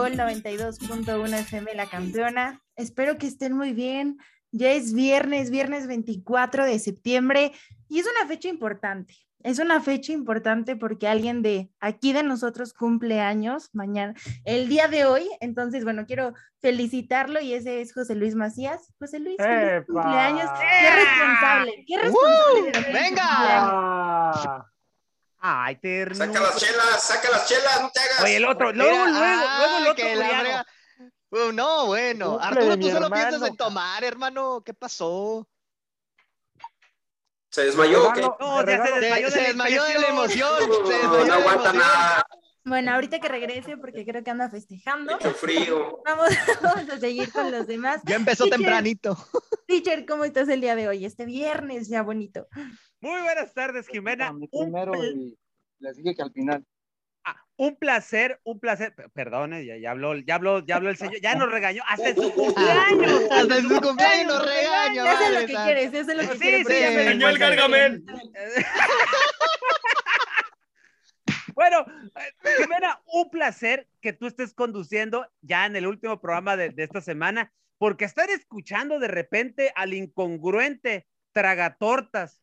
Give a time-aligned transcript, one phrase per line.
[0.00, 2.62] Gol 92.1 FM La Campeona?
[2.74, 4.16] Espero que estén muy bien.
[4.50, 7.52] Ya es viernes, viernes 24 de septiembre
[7.86, 9.14] y es una fecha importante.
[9.42, 14.14] Es una fecha importante porque alguien de aquí de nosotros cumple años mañana,
[14.46, 15.28] el día de hoy.
[15.40, 18.94] Entonces, bueno, quiero felicitarlo y ese es José Luis Macías.
[18.98, 19.36] José Luis,
[19.86, 20.48] cumpleaños.
[20.58, 22.92] Qué responsable, qué responsable.
[22.94, 24.66] venga.
[25.40, 26.14] Ay, terno.
[26.16, 28.20] Saca las chelas, saca las chelas, no te hagas.
[28.22, 30.66] Oye, el otro, luego, luego, luego el otro la
[31.52, 32.32] no, bueno.
[32.32, 34.62] Cumple Arturo, tú solo piensas en tomar, hermano.
[34.64, 35.46] ¿Qué pasó?
[37.50, 38.20] ¿Se desmayó o qué?
[38.20, 40.58] No, se desmayó Se, de se desmayó de la emoción.
[40.86, 41.78] Se desmayó No, de no la aguanta emoción.
[41.78, 42.26] nada,
[42.64, 45.12] Bueno, ahorita que regrese porque creo que anda festejando.
[45.14, 46.00] mucho frío.
[46.04, 46.28] Vamos,
[46.62, 48.00] vamos a seguir con los demás.
[48.04, 49.16] Ya empezó Teacher, tempranito.
[49.66, 51.04] Teacher, ¿cómo estás el día de hoy?
[51.04, 52.46] Este viernes ya bonito.
[53.00, 54.28] Muy buenas tardes, Jimena.
[54.28, 55.38] A mí Un, primero y
[55.78, 56.64] les dije que al final.
[57.24, 58.94] ah, un placer, un placer.
[59.14, 62.16] Perdone, ya, ya habló, ya habló, ya habló el señor, ya nos regañó hasta en
[62.16, 63.22] su cumpleaños.
[63.30, 65.12] Hasta en su cumpleaños nos regaña.
[65.12, 66.66] Hace madre lo que quieres, hace lo que Sí, quieres.
[66.66, 67.46] sí, ya me Señor cuenta.
[67.48, 68.04] Gargamel.
[71.54, 71.84] Bueno,
[72.16, 76.84] eh, Jimena, un placer que tú estés conduciendo ya en el último programa de, de
[76.84, 82.39] esta semana, porque estar escuchando de repente al incongruente tragatortas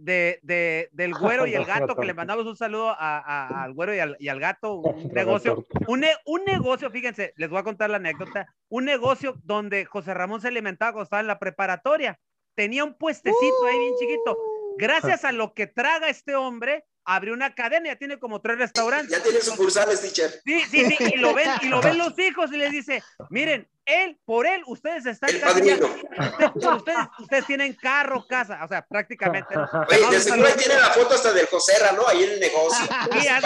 [0.00, 1.12] de, de, del
[1.42, 4.16] güero y el gato, que le mandamos un saludo a- a- al güero y al,
[4.18, 8.46] y al gato, un negocio, un, un negocio, fíjense, les voy a contar la anécdota,
[8.68, 12.18] un negocio donde José Ramón se alimentaba cuando estaba en la preparatoria,
[12.54, 14.38] tenía un puestecito ahí bien chiquito,
[14.78, 19.16] gracias a lo que traga este hombre, abrió una cadena, ya tiene como tres restaurantes.
[19.16, 20.40] Ya tiene sucursales, teacher.
[20.44, 23.68] Sí, sí, sí, y lo ven, y lo ven los hijos y les dice, miren,
[23.86, 25.86] él, por él, ustedes están El padrino.
[26.54, 29.54] ustedes, ustedes tienen carro, casa, o sea, prácticamente.
[29.54, 29.68] ¿no?
[29.88, 32.06] Oye, de seguro ahí tiene la foto hasta del Joserra, ¿no?
[32.08, 32.84] Ahí en el negocio.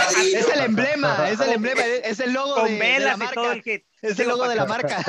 [0.08, 0.34] Sí.
[0.34, 3.28] Es el emblema, es el emblema, es el logo de, con de velas la y
[3.28, 3.62] todo el marca.
[3.62, 3.84] kit.
[4.00, 5.04] Es el logo de la marca.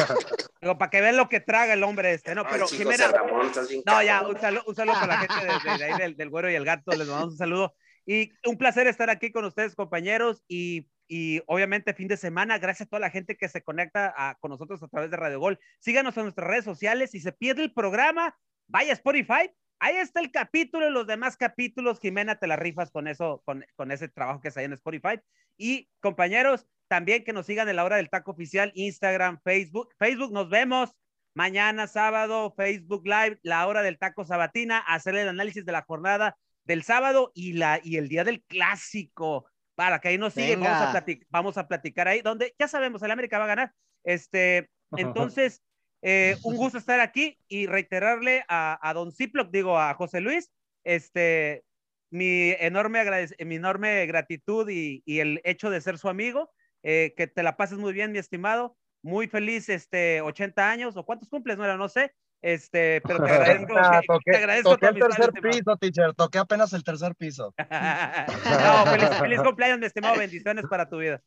[0.60, 2.42] Digo, para que vean lo que traga el hombre este, ¿no?
[2.42, 5.70] Ay, Pero Jimena, Ramón, estás bien no, ya, un saludo, un saludo para la gente
[5.70, 7.74] de, de ahí del, del güero y el gato, les mandamos un saludo.
[8.06, 12.88] Y un placer estar aquí con ustedes, compañeros, y, y obviamente fin de semana, gracias
[12.88, 15.60] a toda la gente que se conecta a- con nosotros a través de Radio Gol.
[15.80, 18.36] Síganos en nuestras redes sociales, si se pierde el programa,
[18.68, 22.92] vaya a Spotify, ahí está el capítulo y los demás capítulos, Jimena, te la rifas
[22.92, 25.20] con eso, con, con ese trabajo que se hay en Spotify.
[25.58, 29.94] Y compañeros, también que nos sigan en la hora del taco oficial, Instagram, Facebook.
[29.98, 30.92] Facebook, nos vemos
[31.34, 36.38] mañana sábado, Facebook Live, la hora del taco sabatina, hacer el análisis de la jornada
[36.64, 39.48] del sábado y, la, y el día del clásico.
[39.76, 43.02] Para que ahí nos siguen, vamos a, platic- vamos a platicar ahí, donde ya sabemos,
[43.04, 43.72] el América va a ganar.
[44.04, 45.64] Este, entonces,
[46.02, 50.52] eh, un gusto estar aquí y reiterarle a, a don Ziploc, digo a José Luis,
[50.84, 51.64] este,
[52.10, 53.04] mi enorme,
[53.46, 56.52] mi enorme gratitud y, y el hecho de ser su amigo.
[56.84, 58.78] eh, que te la pases muy bien, mi estimado.
[59.04, 62.12] Muy feliz, este, 80 años, o cuántos cumples, no, no sé.
[62.41, 66.14] Este, pero te agradezco, Ah, que- toqué, te agradezco toqué el tercer piso, teacher.
[66.16, 67.53] Toqué apenas el tercer piso.
[67.58, 70.17] no, feliz, feliz cumpleaños, mi estimado.
[70.17, 71.22] Bendiciones para tu vida.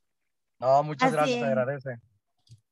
[0.59, 1.43] No, muchas Así gracias, es.
[1.43, 1.97] te agradece.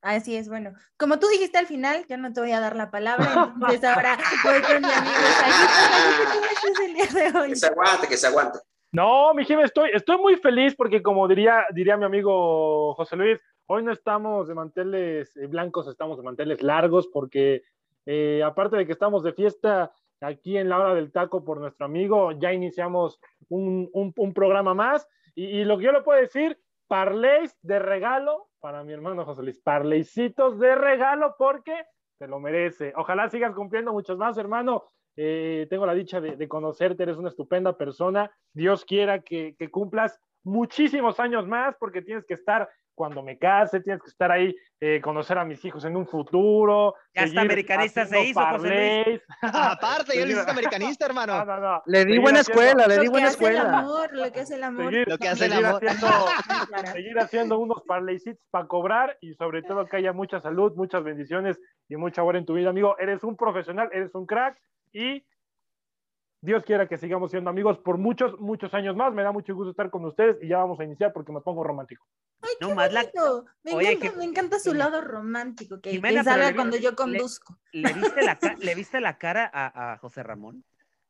[0.01, 0.73] Así es, bueno.
[0.97, 4.19] Como tú dijiste al final, yo no te voy a dar la palabra, entonces ahora
[4.43, 6.33] voy con mi amigo Saguito.
[6.33, 7.49] ¿Cómo estás el día de hoy?
[7.51, 8.59] Que se aguante, que se aguante.
[8.91, 13.41] No, mi Jimmy, estoy, estoy muy feliz porque como diría, diría mi amigo José Luis,
[13.67, 17.63] hoy no estamos de manteles eh, blancos, estamos de manteles largos porque
[18.07, 21.87] eh, aparte de que estamos de fiesta aquí en la hora del taco por nuestro
[21.87, 27.79] amigo, ya iniciamos un, programa más y, lo que yo le puedo decir, parleys de
[27.79, 31.75] regalo para mi hermano José Luis, parleycitos de regalo porque
[32.19, 32.93] te lo merece.
[32.97, 34.85] Ojalá sigas cumpliendo muchos más, hermano.
[35.17, 38.31] eh, tengo la dicha de, de, conocerte, eres una estupenda persona.
[38.53, 43.81] Dios quiera que, que cumplas muchísimos años más porque tienes que estar cuando me case,
[43.81, 46.95] tienes que estar ahí, eh, conocer a mis hijos en un futuro.
[47.15, 49.23] Ya está americanista se hizo, José Luis.
[49.43, 51.45] Aparte, yo le hice americanista, hermano.
[51.45, 51.83] No, no, no.
[51.87, 53.79] Le di Seguir buena escuela, le di buena escuela.
[53.79, 54.85] amor, lo que hace el amor.
[54.91, 55.85] Seguir, Lo que hace el amor.
[55.87, 56.07] haciendo,
[56.93, 61.59] seguir haciendo unos parleycitos para cobrar y sobre todo que haya mucha salud, muchas bendiciones
[61.89, 62.97] y mucha amor en tu vida, amigo.
[62.99, 64.59] Eres un profesional, eres un crack
[64.93, 65.25] y
[66.43, 69.15] Dios quiera que sigamos siendo amigos por muchos, muchos años más.
[69.15, 71.63] Me da mucho gusto estar con ustedes y ya vamos a iniciar porque me pongo
[71.63, 72.05] romántico.
[72.43, 73.07] Ay, qué No más la-.
[73.63, 76.95] Me, Oye, encanta, que- me encanta su lado romántico, que, Jimena, salga le- cuando yo
[76.97, 77.59] conduzco.
[77.73, 80.65] ¿Le viste la, ca- ¿le viste la cara a, a José Ramón?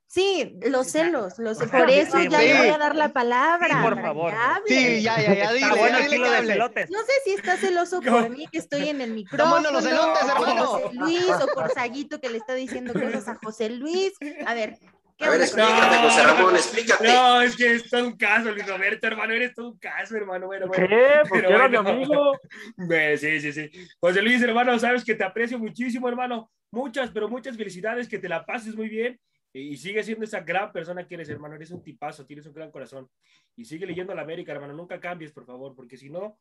[0.06, 2.44] Sí, los celos, los O sea, por eso sí, ya sí.
[2.48, 3.68] le voy a dar la palabra.
[3.68, 4.34] Sí, por favor.
[4.66, 6.90] Sí, ya, ya, ya, dile, bueno ya dile de celotes.
[6.90, 8.20] No sé si está celoso ¿Cómo?
[8.20, 9.70] por mí que estoy en el micrófono.
[9.70, 10.66] los elotes, por hermano.
[10.66, 14.12] José Luis o por Saguito que le está diciendo cosas a José Luis.
[14.44, 14.86] A ver, ¿qué
[15.22, 16.02] A ver, explícate, No.
[16.02, 17.04] José Ramón, explícate.
[17.06, 20.46] No, es que es todo un caso, Luis Roberto, hermano, eres todo un caso, hermano.
[20.46, 20.86] Bueno, bueno.
[20.88, 21.06] ¿Qué?
[21.28, 22.38] Porque era mi amigo.
[23.18, 23.70] Sí, sí, sí.
[24.00, 26.50] José Luis, hermano, sabes que te aprecio muchísimo, hermano.
[26.70, 29.20] Muchas, pero muchas felicidades, que te la pases muy bien
[29.52, 31.54] y sigue siendo esa gran persona que eres, hermano.
[31.54, 33.08] Eres un tipazo, tienes un gran corazón.
[33.56, 34.72] Y sigue leyendo a la América, hermano.
[34.72, 36.38] Nunca cambies, por favor, porque si no,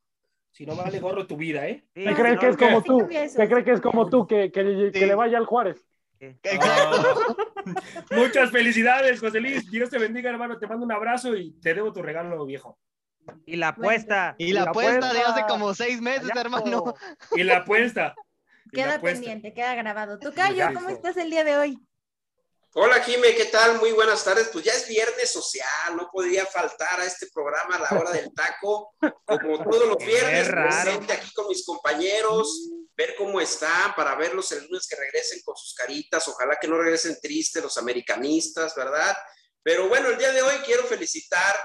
[0.50, 1.84] si no vale gorro tu vida, ¿eh?
[1.94, 3.06] ¿Qué crees que es como tú?
[3.08, 4.26] ¿Qué crees que es como tú?
[4.26, 5.06] Que, que, que Sí.
[5.06, 5.86] le vaya al Juárez.
[6.22, 7.36] Exacto.
[8.10, 9.68] Muchas felicidades, José Luis.
[9.70, 10.58] Dios te bendiga, hermano.
[10.58, 12.78] Te mando un abrazo y te debo tu regalo, viejo.
[13.46, 14.34] Y la apuesta.
[14.38, 16.40] Y la La apuesta de hace como seis meses, Ayaco.
[16.40, 16.94] hermano.
[17.32, 18.14] Y la apuesta.
[18.66, 19.20] La Queda apuesta.
[19.20, 20.18] pendiente, queda grabado.
[20.18, 20.72] Tocayo, Ya.
[20.72, 21.78] ¿cómo estás el día de hoy?
[22.74, 23.78] Hola, Jime, ¿qué tal?
[23.80, 24.48] Muy buenas tardes.
[24.50, 28.32] Pues ya es viernes social, no podría faltar a este programa a la hora del
[28.32, 28.94] taco,
[29.26, 34.64] como todos los viernes, presente aquí con mis compañeros, ver cómo están, para verlos el
[34.64, 39.16] lunes que regresen con sus caritas, ojalá que no regresen tristes los americanistas, ¿verdad?
[39.62, 41.56] Pero bueno, el día de hoy quiero felicitar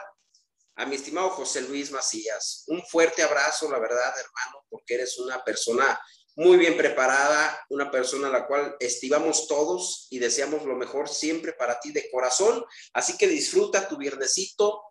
[0.75, 2.63] a mi estimado José Luis Macías.
[2.67, 5.99] Un fuerte abrazo, la verdad, hermano, porque eres una persona
[6.35, 11.53] muy bien preparada, una persona a la cual estimamos todos y deseamos lo mejor siempre
[11.53, 12.63] para ti de corazón.
[12.93, 14.83] Así que disfruta tu viernesito,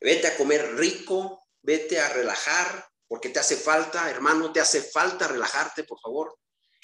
[0.00, 5.28] vete a comer rico, vete a relajar, porque te hace falta, hermano, te hace falta
[5.28, 6.36] relajarte, por favor.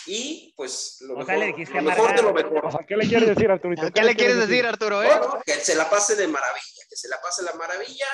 [0.06, 2.30] Y pues lo O mejor, le lo mejor de lo.
[2.30, 2.70] O mejor.
[2.70, 3.90] sea, ¿Qué le quieres decir, Arturito?
[3.92, 5.02] ¿Qué le quieres decir, Arturo?
[5.02, 5.08] Eh?
[5.08, 8.06] Bueno, que se la pase de maravilla, que se la pase la maravilla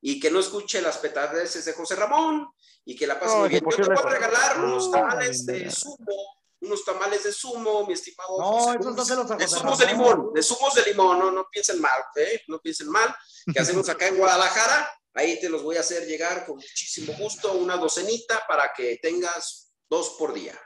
[0.00, 2.48] y que no escuche las petadeces de José Ramón
[2.86, 3.62] y que la pase No, muy bien.
[3.70, 5.70] Yo te voy a regalar unos No, tamales no, de no.
[5.70, 6.16] zumo,
[6.62, 8.38] unos tamales de zumo, mi estimado.
[8.38, 8.96] No, José esos Luis.
[8.96, 12.40] dáselos a de zumos de limón, de zumos de limón, no, no piensen mal, ¿eh?
[12.48, 13.14] No piensen mal,
[13.52, 17.54] que hacemos acá en Guadalajara, ahí te los voy a hacer llegar con muchísimo gusto,
[17.54, 20.58] una docenita para que tengas dos por día.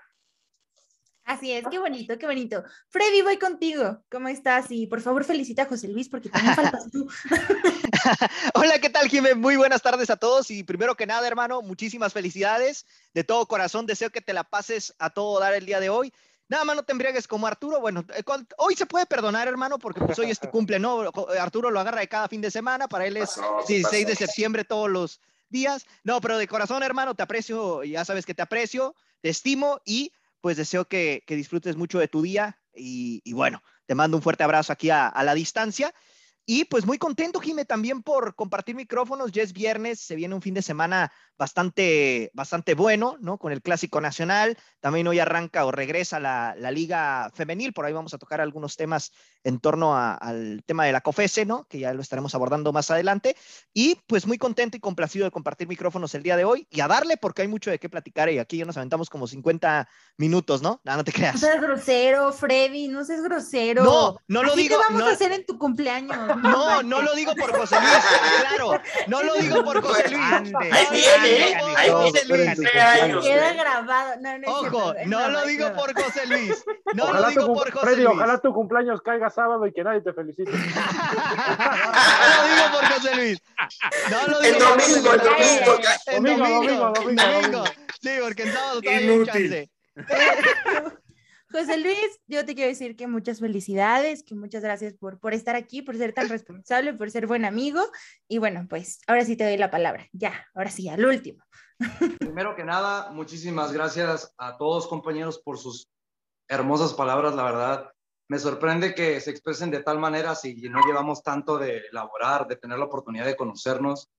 [1.24, 2.64] Así es, qué bonito, qué bonito.
[2.88, 4.02] Freddy, voy contigo.
[4.10, 4.66] ¿Cómo estás?
[4.70, 7.08] Y por favor, felicita a José Luis porque también faltas tú.
[8.54, 9.34] Hola, ¿qué tal, Jimé?
[9.34, 12.86] Muy buenas tardes a todos y primero que nada, hermano, muchísimas felicidades.
[13.14, 16.12] De todo corazón deseo que te la pases a todo dar el día de hoy.
[16.52, 17.80] Nada más no te embriagues como Arturo.
[17.80, 21.10] Bueno, eh, con- hoy se puede perdonar, hermano, porque pues hoy es tu cumple, ¿no?
[21.40, 24.62] Arturo lo agarra de cada fin de semana, para él es Pasó, 16 de septiembre
[24.64, 25.18] todos los
[25.48, 25.86] días.
[26.04, 30.12] No, pero de corazón, hermano, te aprecio, ya sabes que te aprecio, te estimo y
[30.42, 34.22] pues deseo que, que disfrutes mucho de tu día y, y bueno, te mando un
[34.22, 35.94] fuerte abrazo aquí a, a la distancia.
[36.44, 39.30] Y pues muy contento, Jime, también por compartir micrófonos.
[39.32, 43.38] Ya es viernes, se viene un fin de semana bastante, bastante bueno, ¿no?
[43.38, 44.56] Con el Clásico Nacional.
[44.80, 47.72] También hoy arranca o regresa la, la Liga Femenil.
[47.72, 49.12] Por ahí vamos a tocar algunos temas
[49.44, 51.64] en torno a- al tema de la COFESE, ¿no?
[51.68, 53.36] Que ya lo estaremos abordando más adelante.
[53.72, 56.88] Y pues muy contento y complacido de compartir micrófonos el día de hoy y a
[56.88, 60.62] darle porque hay mucho de qué platicar y aquí ya nos aventamos como 50 minutos,
[60.62, 60.80] ¿no?
[60.84, 61.38] No, no te No creas.
[61.40, 63.84] seas grosero, Freddy, no seas grosero.
[63.84, 66.31] No, no lo Así digo, te vamos no- a hacer en tu cumpleaños.
[66.36, 67.92] No, no lo digo por José Luis,
[68.40, 68.72] claro.
[69.06, 70.22] No lo digo por José Luis.
[70.32, 73.24] Ande, Ahí viene, no, ahí el cumpleaños.
[73.24, 73.56] Queda ¿eh?
[73.56, 74.12] grabado.
[74.20, 76.64] No, no es Ojo, no lo digo por José Luis.
[76.94, 78.16] No ojalá lo tu, digo cum- por José Freddy, Luis.
[78.16, 80.50] ojalá tu cumpleaños caiga sábado y que nadie te felicite.
[80.52, 83.42] No lo digo por José Luis.
[84.10, 85.64] No lo El digo por José domingo, el Luis.
[85.64, 85.88] domingo.
[86.06, 87.58] En Domingo, domingo, domingo, domingo, domingo.
[87.58, 87.64] domingo.
[88.00, 89.50] Sí, porque en sábado todavía hay Inútil.
[89.50, 89.70] chance.
[91.52, 95.54] José Luis, yo te quiero decir que muchas felicidades, que muchas gracias por, por estar
[95.54, 97.82] aquí, por ser tan responsable, por ser buen amigo.
[98.26, 100.08] Y bueno, pues ahora sí te doy la palabra.
[100.12, 101.44] Ya, ahora sí, al último.
[102.18, 105.90] Primero que nada, muchísimas gracias a todos compañeros por sus
[106.48, 107.90] hermosas palabras, la verdad.
[108.28, 112.56] Me sorprende que se expresen de tal manera si no llevamos tanto de elaborar, de
[112.56, 114.10] tener la oportunidad de conocernos,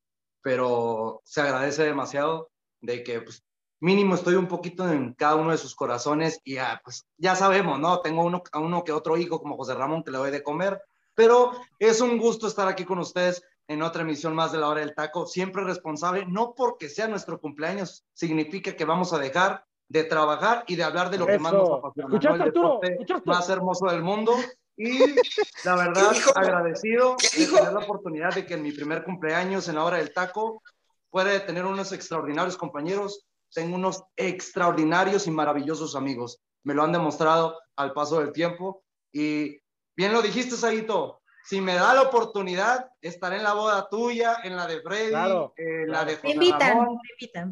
[0.43, 3.43] pero se agradece demasiado de que pues,
[3.83, 7.77] mínimo estoy un poquito en cada uno de sus corazones y ya, pues ya sabemos,
[7.79, 7.99] ¿no?
[7.99, 10.81] Tengo uno, a uno que otro hijo como José Ramón que le doy de comer,
[11.13, 14.79] pero es un gusto estar aquí con ustedes en otra emisión más de la hora
[14.79, 20.05] del taco, siempre responsable, no porque sea nuestro cumpleaños, significa que vamos a dejar de
[20.05, 22.33] trabajar y de hablar de lo que más nos apasiona, ¿no?
[22.35, 24.33] el deporte más hermoso del mundo.
[24.77, 24.97] Y
[25.65, 29.83] la verdad, agradecido de tener la oportunidad de que en mi primer cumpleaños en la
[29.83, 30.63] hora del taco
[31.09, 36.41] puede tener unos extraordinarios compañeros, tengo unos extraordinarios y maravillosos amigos.
[36.63, 38.83] Me lo han demostrado al paso del tiempo.
[39.11, 39.57] Y
[39.95, 44.55] bien lo dijiste, Saito, si me da la oportunidad, estaré en la boda tuya, en
[44.55, 45.13] la de Freddy,
[45.57, 46.99] en la de José Ramón,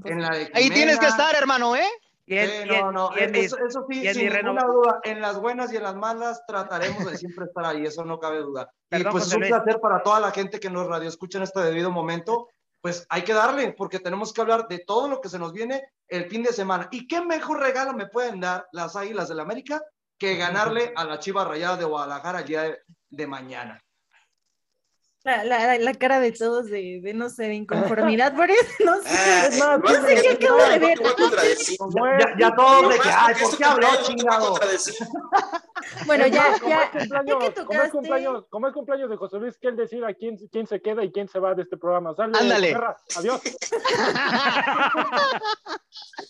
[0.05, 1.87] en la de Ahí tienes que estar, hermano, ¿eh?
[2.67, 3.57] no, no, eso,
[3.89, 7.65] sí, sin ninguna duda, en las buenas y en las malas trataremos de siempre estar
[7.65, 8.71] ahí, eso no cabe duda.
[8.91, 11.59] y pues es un placer para toda la gente que nos radio escucha en este
[11.61, 12.47] debido momento,
[12.81, 15.83] pues hay que darle, porque tenemos que hablar de todo lo que se nos viene
[16.07, 16.87] el fin de semana.
[16.91, 19.81] ¿Y qué mejor regalo me pueden dar las Águilas del la América
[20.21, 22.77] que ganarle a la Chiva Rayada de Guadalajara el día
[23.09, 23.83] de, mañana.
[25.23, 28.99] La, la, la, cara de todos de, de, no sé, de inconformidad por eso, no
[29.03, 30.99] sé, ah, no, no, sé qué acabo de ver.
[32.19, 34.59] Ya, ya todos de que, ay, ¿por qué habló, chingado?
[36.05, 36.91] Bueno, ya, ya,
[37.65, 39.57] ¿Cómo es cumpleaños, ¿cómo es cumpleaños de José Luis?
[39.57, 42.15] Que él decida quién, quién se queda y quién se va de este programa.
[42.15, 42.75] Sale, Ándale.
[43.15, 43.41] Adiós.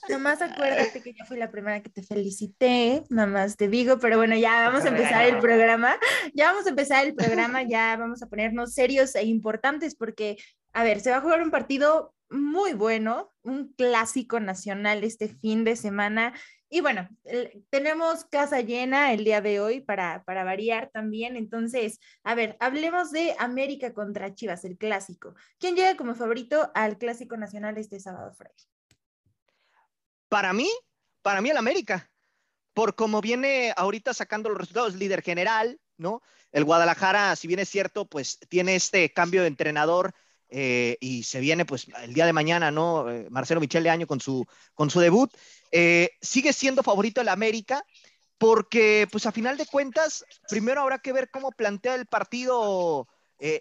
[0.10, 4.36] Nomás acuérdate que yo fui la primera que te felicité, nomás te digo, pero bueno,
[4.36, 5.95] ya vamos a empezar el programa.
[6.33, 10.38] Ya vamos a empezar el programa, ya vamos a ponernos serios e importantes porque,
[10.73, 15.63] a ver, se va a jugar un partido muy bueno, un clásico nacional este fin
[15.63, 16.33] de semana.
[16.67, 17.07] Y bueno,
[17.69, 21.35] tenemos casa llena el día de hoy para, para variar también.
[21.35, 25.35] Entonces, a ver, hablemos de América contra Chivas, el clásico.
[25.59, 28.63] ¿Quién llega como favorito al clásico nacional este sábado, Freddy?
[30.27, 30.69] Para mí,
[31.21, 32.09] para mí el América,
[32.73, 36.21] por como viene ahorita sacando los resultados, líder general, ¿no?
[36.51, 40.13] El Guadalajara, si bien es cierto, pues tiene este cambio de entrenador
[40.50, 43.10] eh, y se viene pues el día de mañana, ¿no?
[43.10, 45.31] Eh, Marcelo Michel de Año con su, con su debut.
[45.71, 47.86] Eh, sigue siendo favorito el América
[48.38, 53.07] porque pues a final de cuentas, primero habrá que ver cómo plantea el partido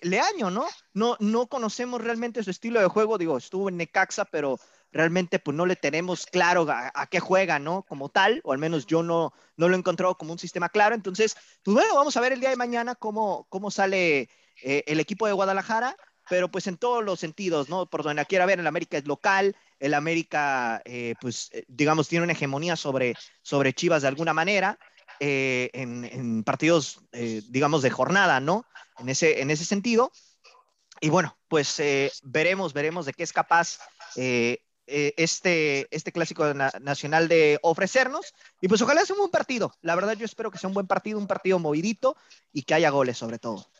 [0.02, 0.66] Leaño, ¿no?
[0.92, 1.16] ¿no?
[1.20, 4.58] No conocemos realmente su estilo de juego, digo, estuvo en Necaxa, pero
[4.92, 7.82] realmente pues no le tenemos claro a, qué juega, ¿no?
[7.82, 10.94] Como tal, o al menos yo no, no lo he encontrado como un sistema claro.
[10.94, 14.28] Entonces, pues bueno, vamos a ver el día de mañana cómo, cómo sale
[14.62, 15.96] eh, el equipo de Guadalajara,
[16.28, 17.86] pero pues en todos los sentidos, ¿no?
[17.86, 22.24] Por donde quiera ver, el América es local, el América, eh, pues eh, digamos, tiene
[22.24, 24.78] una hegemonía sobre, sobre Chivas de alguna manera.
[25.20, 27.00] en, en, partidos,
[27.48, 28.64] digamos, de jornada, ¿no?
[28.98, 30.12] En ese, en ese sentido.
[31.02, 31.82] Y bueno, pues
[32.22, 33.78] veremos, veremos de qué es capaz
[34.16, 34.62] eh,
[35.16, 38.34] este, este clásico nacional de ofrecernos.
[38.60, 39.72] Y pues ojalá sea un buen partido.
[39.82, 42.16] La verdad yo espero que sea un buen partido, un partido movidito
[42.52, 43.70] y que haya goles sobre todo.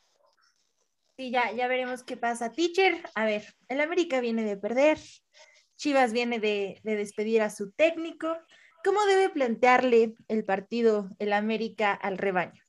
[1.17, 2.51] Sí, ya, ya veremos qué pasa.
[2.51, 4.99] Teacher, a ver, el América viene de perder,
[5.77, 8.37] Chivas viene de, despedir a su técnico.
[8.85, 12.63] ¿Cómo debe plantearle el partido el América al rebaño?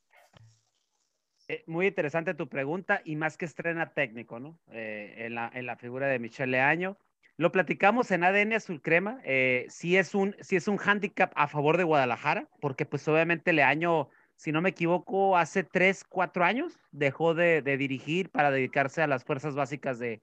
[1.48, 4.58] Eh, muy interesante tu pregunta y más que estrena técnico, ¿no?
[4.70, 6.98] Eh, en, la, en, la, figura de Michelle Leaño.
[7.42, 9.18] Lo platicamos en ADN Azul Crema.
[9.24, 14.08] Eh, es un, sí es un handicap a favor de Guadalajara, porque pues obviamente Leaño,
[14.36, 19.24] si no me equivoco, hace tres, cuatro años dejó de, dirigir para dedicarse a las
[19.24, 20.22] fuerzas básicas de,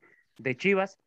[0.56, 0.98] Chivas.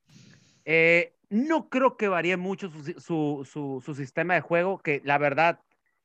[0.66, 5.60] Eh, no creo que varíe mucho su, sistema de juego, que la verdad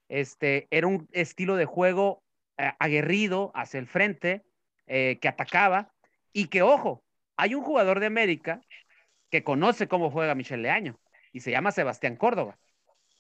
[0.07, 2.23] este, era un estilo de juego
[2.57, 4.45] eh, aguerrido hacia el frente,
[4.87, 5.91] que atacaba,
[6.31, 7.03] y que, ojo,
[7.35, 8.61] hay un jugador de América
[9.29, 10.99] que conoce cómo juega Michel Leaño
[11.33, 12.57] y se llama Sebastián Córdoba.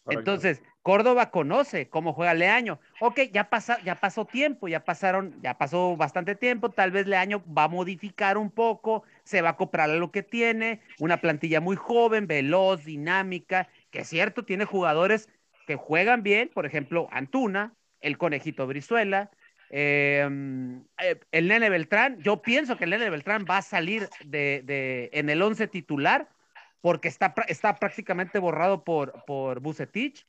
[0.09, 2.79] Entonces, Córdoba conoce cómo juega Leaño.
[3.01, 7.43] Ok, ya, pasa, ya pasó tiempo, ya pasaron, ya pasó bastante tiempo, tal vez Leaño
[7.45, 11.75] va a modificar un poco, se va a comprar lo que tiene, una plantilla muy
[11.75, 15.29] joven, veloz, dinámica, que es cierto, tiene jugadores
[15.65, 19.31] que juegan bien, por ejemplo, Antuna, el conejito Brizuela,
[19.69, 20.21] eh,
[21.31, 25.41] el Nene Beltrán, yo pienso que el Nene Beltrán va a salir de, en el
[25.41, 26.29] 11 titular
[26.81, 30.25] porque está, está prácticamente borrado por, por Bucetich.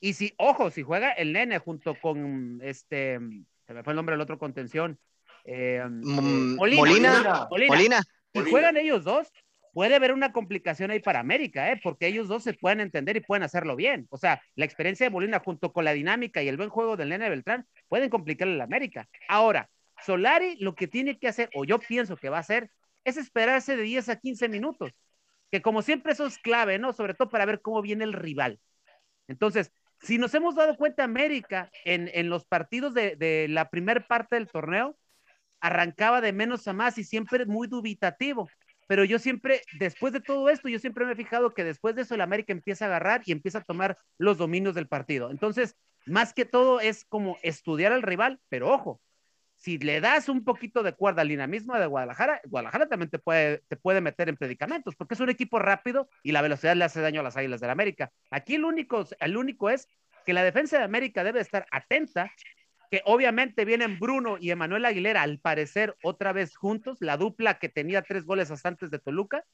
[0.00, 3.18] Y si, ojo, si juega el Nene junto con este,
[3.66, 4.98] se me fue el nombre del otro contención,
[5.44, 8.02] em, mm, eh, Molina, Molina,
[8.34, 9.32] Si juegan ellos dos,
[9.72, 11.80] puede haber una complicación ahí para América, ¿eh?
[11.82, 14.06] porque ellos dos se pueden entender y pueden hacerlo bien.
[14.10, 17.08] O sea, la experiencia de Molina junto con la dinámica y el buen juego del
[17.08, 19.08] Nene Beltrán pueden complicarle a la América.
[19.28, 19.70] Ahora,
[20.04, 22.70] Solari lo que tiene que hacer, o yo pienso que va a hacer,
[23.04, 24.92] es esperarse de 10 a 15 minutos.
[25.50, 26.92] que como siempre eso es clave, ¿no?
[26.94, 28.58] Sobre todo para ver cómo viene el rival.
[29.28, 34.36] Entonces, si nos hemos dado cuenta, América en, los partidos de, de la primera parte
[34.36, 34.96] del torneo
[35.60, 38.48] arrancaba de menos a más y siempre muy dubitativo.
[38.86, 42.02] Pero yo siempre, después de todo esto, yo siempre me he fijado que después de
[42.02, 45.30] eso el América empieza a agarrar y empieza a tomar los dominios del partido.
[45.30, 49.00] Entonces, más que todo es como estudiar al rival, pero ojo,
[49.62, 53.62] si le das un poquito de cuerda al dinamismo de Guadalajara, Guadalajara también te puede,
[53.68, 57.00] te puede meter en predicamentos, porque es un equipo rápido y la velocidad le hace
[57.00, 58.10] daño a las Águilas del América.
[58.30, 59.86] Aquí el único, el único es
[60.26, 62.32] que la defensa de América debe estar atenta,
[62.92, 67.70] que obviamente vienen Bruno y Emanuel Aguilera, al parecer otra vez juntos, la dupla que
[67.70, 69.46] tenía tres goles hasta antes de Toluca,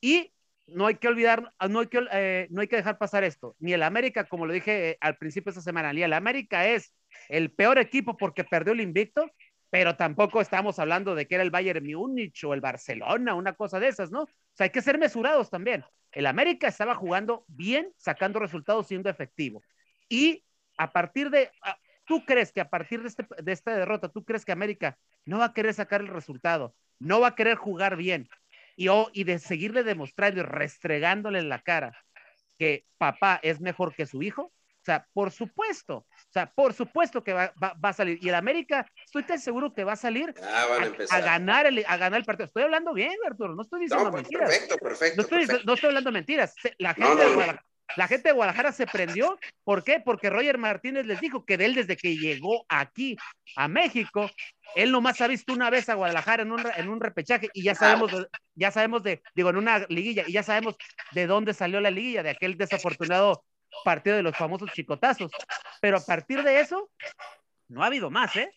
[0.00, 0.32] y
[0.68, 3.56] no hay que olvidar, no hay que, eh, no hay que dejar pasar esto.
[3.58, 6.68] Ni el América, como lo dije eh, al principio de esta semana, ni el América
[6.68, 6.94] es
[7.28, 9.28] el peor equipo porque perdió el invicto,
[9.70, 13.80] pero tampoco estamos hablando de que era el Bayern Múnich o el Barcelona, una cosa
[13.80, 14.22] de esas, ¿no?
[14.22, 15.84] O sea, hay que ser mesurados también.
[16.12, 19.64] El América estaba jugando bien, sacando resultados, siendo efectivo.
[20.08, 20.44] Y
[20.76, 21.50] a partir de,
[22.08, 25.38] ¿tú crees que a partir de, este, de esta derrota, tú crees que América no
[25.38, 28.28] va a querer sacar el resultado, no va a querer jugar bien
[28.76, 31.96] y, oh, y de seguirle demostrando y restregándole en la cara
[32.58, 34.52] que papá es mejor que su hijo?
[34.80, 38.18] O sea, por supuesto, o sea, por supuesto que va, va, va a salir.
[38.22, 40.66] Y el América, estoy tan seguro que va a salir Ah,
[41.10, 42.46] a, a, ganar el, a ganar el partido.
[42.46, 44.48] Estoy hablando bien, Arturo, no estoy diciendo No, pues, mentiras.
[44.48, 45.16] perfecto, perfecto.
[45.16, 45.62] No estoy, perfecto.
[45.66, 46.54] no estoy hablando mentiras.
[46.78, 47.24] La gente, No, de.
[47.26, 47.64] Guadalajara,
[47.96, 49.38] la gente de Guadalajara se prendió.
[49.64, 50.00] ¿Por qué?
[50.00, 53.16] Porque Roger Martínez les dijo que de él desde que llegó aquí
[53.56, 54.30] a México,
[54.74, 57.74] él nomás ha visto una vez a Guadalajara en un, en un repechaje y ya
[57.74, 58.12] sabemos,
[58.54, 60.76] ya sabemos de, digo, en una liguilla, y ya sabemos
[61.12, 63.44] de dónde salió la liguilla, de aquel desafortunado
[63.84, 65.30] partido de los famosos chicotazos.
[65.80, 66.90] Pero a partir de eso,
[67.68, 68.50] no ha habido más, ¿eh?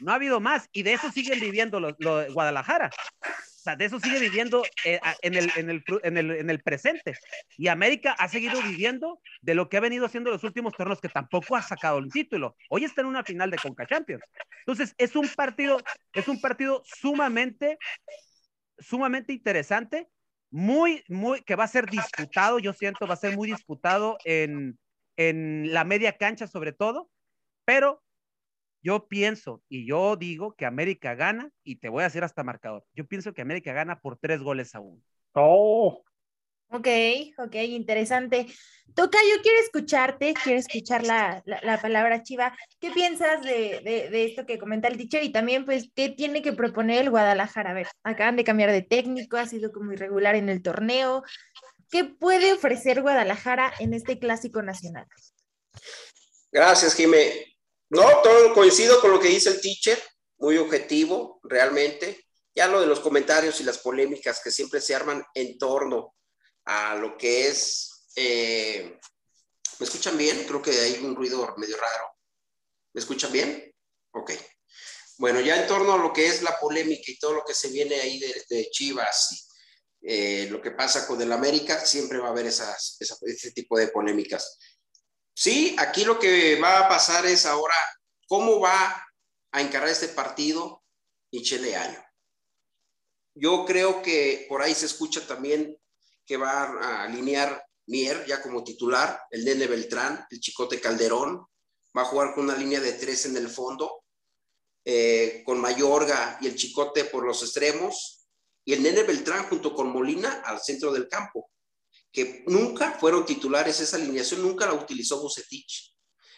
[0.00, 2.90] No ha habido más y de eso siguen viviendo los, lo de Guadalajara.
[3.66, 7.14] Sea, de eso sigue viviendo eh, en, el, en, el, en el presente.
[7.58, 11.08] Y América ha seguido viviendo de lo que ha venido haciendo los últimos torneos, que
[11.08, 12.54] tampoco ha sacado el título.
[12.70, 14.22] Hoy está en una final de Conca Champions.
[14.60, 15.78] Entonces, es un partido,
[16.12, 17.76] es un partido sumamente,
[18.78, 20.08] sumamente interesante,
[20.48, 24.78] muy, muy, que va a ser disputado, yo siento, va a ser muy disputado en,
[25.16, 27.10] en la media cancha sobre todo,
[27.64, 28.05] pero
[28.86, 32.84] yo pienso y yo digo que América gana, y te voy a decir hasta marcador.
[32.94, 35.02] Yo pienso que América gana por tres goles a uno.
[35.32, 36.04] Oh,
[36.68, 36.88] Ok,
[37.38, 38.46] ok, interesante.
[38.94, 42.56] Toca, yo quiero escucharte, quiero escuchar la, la, la palabra chiva.
[42.80, 45.22] ¿Qué piensas de, de, de esto que comenta el teacher?
[45.22, 47.70] Y también, pues, ¿qué tiene que proponer el Guadalajara?
[47.70, 51.22] A ver, acaban de cambiar de técnico, ha sido como irregular en el torneo.
[51.88, 55.06] ¿Qué puede ofrecer Guadalajara en este clásico nacional?
[56.50, 57.55] Gracias, Jimé.
[57.90, 60.02] No, todo coincido con lo que dice el teacher,
[60.38, 62.24] muy objetivo, realmente.
[62.54, 66.14] Ya lo de los comentarios y las polémicas que siempre se arman en torno
[66.64, 68.06] a lo que es...
[68.16, 68.98] eh,
[69.78, 70.44] ¿Me escuchan bien?
[70.46, 72.06] Creo que hay un ruido medio raro.
[72.94, 73.72] ¿Me escuchan bien?
[74.12, 74.32] Ok.
[75.18, 77.68] Bueno, ya en torno a lo que es la polémica y todo lo que se
[77.68, 79.46] viene ahí de, de Chivas y
[80.08, 83.78] eh, lo que pasa con el América, siempre va a haber esas, esa- ese tipo
[83.78, 84.58] de polémicas.
[85.38, 87.74] Sí, aquí lo que va a pasar es ahora
[88.26, 89.06] cómo va
[89.52, 90.82] a encarar este partido
[91.30, 92.02] Michele Año.
[93.34, 95.78] Yo creo que por ahí se escucha también
[96.24, 101.46] que va a alinear Mier ya como titular, el Nene Beltrán, el Chicote Calderón,
[101.96, 104.04] va a jugar con una línea de tres en el fondo,
[104.86, 108.26] eh, con Mayorga y el Chicote por los extremos,
[108.64, 111.50] y el Nene Beltrán junto con Molina al centro del campo
[112.16, 115.94] que nunca fueron titulares, esa alineación nunca la utilizó Bucetich.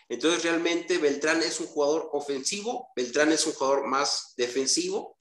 [0.08, 5.20] Entonces realmente Beltrán es un jugador ofensivo, Beltrán es un jugador más defensivo,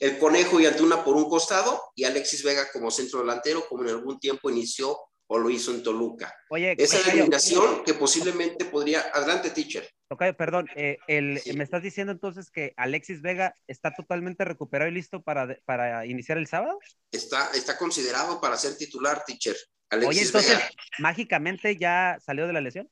[0.00, 3.90] el Conejo y Antuna por un costado y Alexis Vega como centro delantero, como en
[3.90, 6.34] algún tiempo inició o lo hizo en Toluca.
[6.50, 9.02] Oye, Esa Tocayo, alineación que posiblemente podría...
[9.14, 9.88] Adelante, teacher.
[10.08, 11.52] Tocayo, perdón, eh, el, Sí.
[11.52, 16.38] ¿me estás diciendo entonces que Alexis Vega está totalmente recuperado y listo para, para iniciar
[16.38, 16.76] el sábado?
[17.12, 19.56] Está, está considerado para ser titular, teacher.
[19.92, 20.70] Oye, entonces, Vega.
[20.98, 22.90] mágicamente ya salió de la lesión.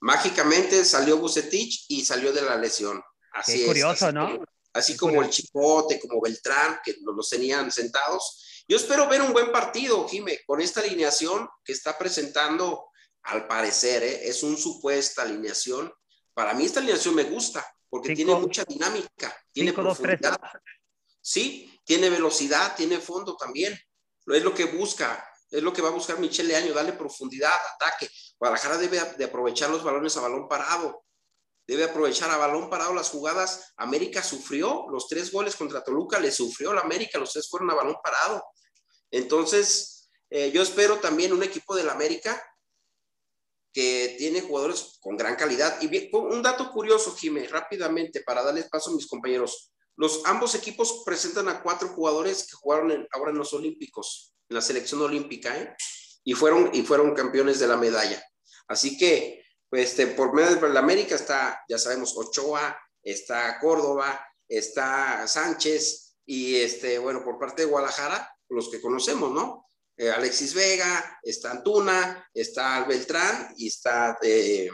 [0.00, 3.02] Mágicamente salió Bucetich y salió de la lesión.
[3.32, 3.66] Así Qué es.
[3.66, 4.26] curioso, así ¿no?
[4.32, 5.28] como- así Qué como curioso.
[5.28, 8.64] el Chicote, como Beltrán, que lo- los tenían sentados.
[8.68, 12.88] Yo espero ver un buen partido, Jime, con esta alineación que está presentando,
[13.22, 14.28] al parecer, ¿eh?
[14.28, 15.92] es un supuesta alineación.
[16.32, 20.38] Para mí esta alineación me gusta, porque Cinco- tiene mucha dinámica, tiene cinco, dos, profundidad.
[21.20, 23.76] Sí, tiene velocidad, tiene fondo también.
[24.26, 28.10] Es lo que busca, es lo que va a buscar Michele Año, darle profundidad, ataque.
[28.38, 31.04] Guadalajara debe de aprovechar los balones a balón parado.
[31.66, 33.72] Debe aprovechar a balón parado las jugadas.
[33.76, 37.74] América sufrió los tres goles contra Toluca, le sufrió la América, los tres fueron a
[37.74, 38.44] balón parado.
[39.10, 39.92] Entonces,
[40.28, 42.42] Eh, yo espero también un equipo del América
[43.72, 45.80] que tiene jugadores con gran calidad.
[45.80, 49.72] Y un dato curioso, Jiménez, rápidamente, para darles paso a mis compañeros.
[49.96, 54.60] Los ambos equipos presentan a cuatro jugadores que jugaron ahora en los Olímpicos, en la
[54.60, 55.76] selección olímpica, ¿eh?
[56.24, 58.22] y, fueron, y fueron campeones de la medalla.
[58.68, 64.24] Así que, pues, este, por medio de la América está, ya sabemos, Ochoa, está Córdoba,
[64.48, 69.66] está Sánchez, y este, bueno, por parte de Guadalajara, los que conocemos, ¿no?
[69.96, 74.70] Eh, Alexis Vega, está Antuna, está Beltrán y está eh,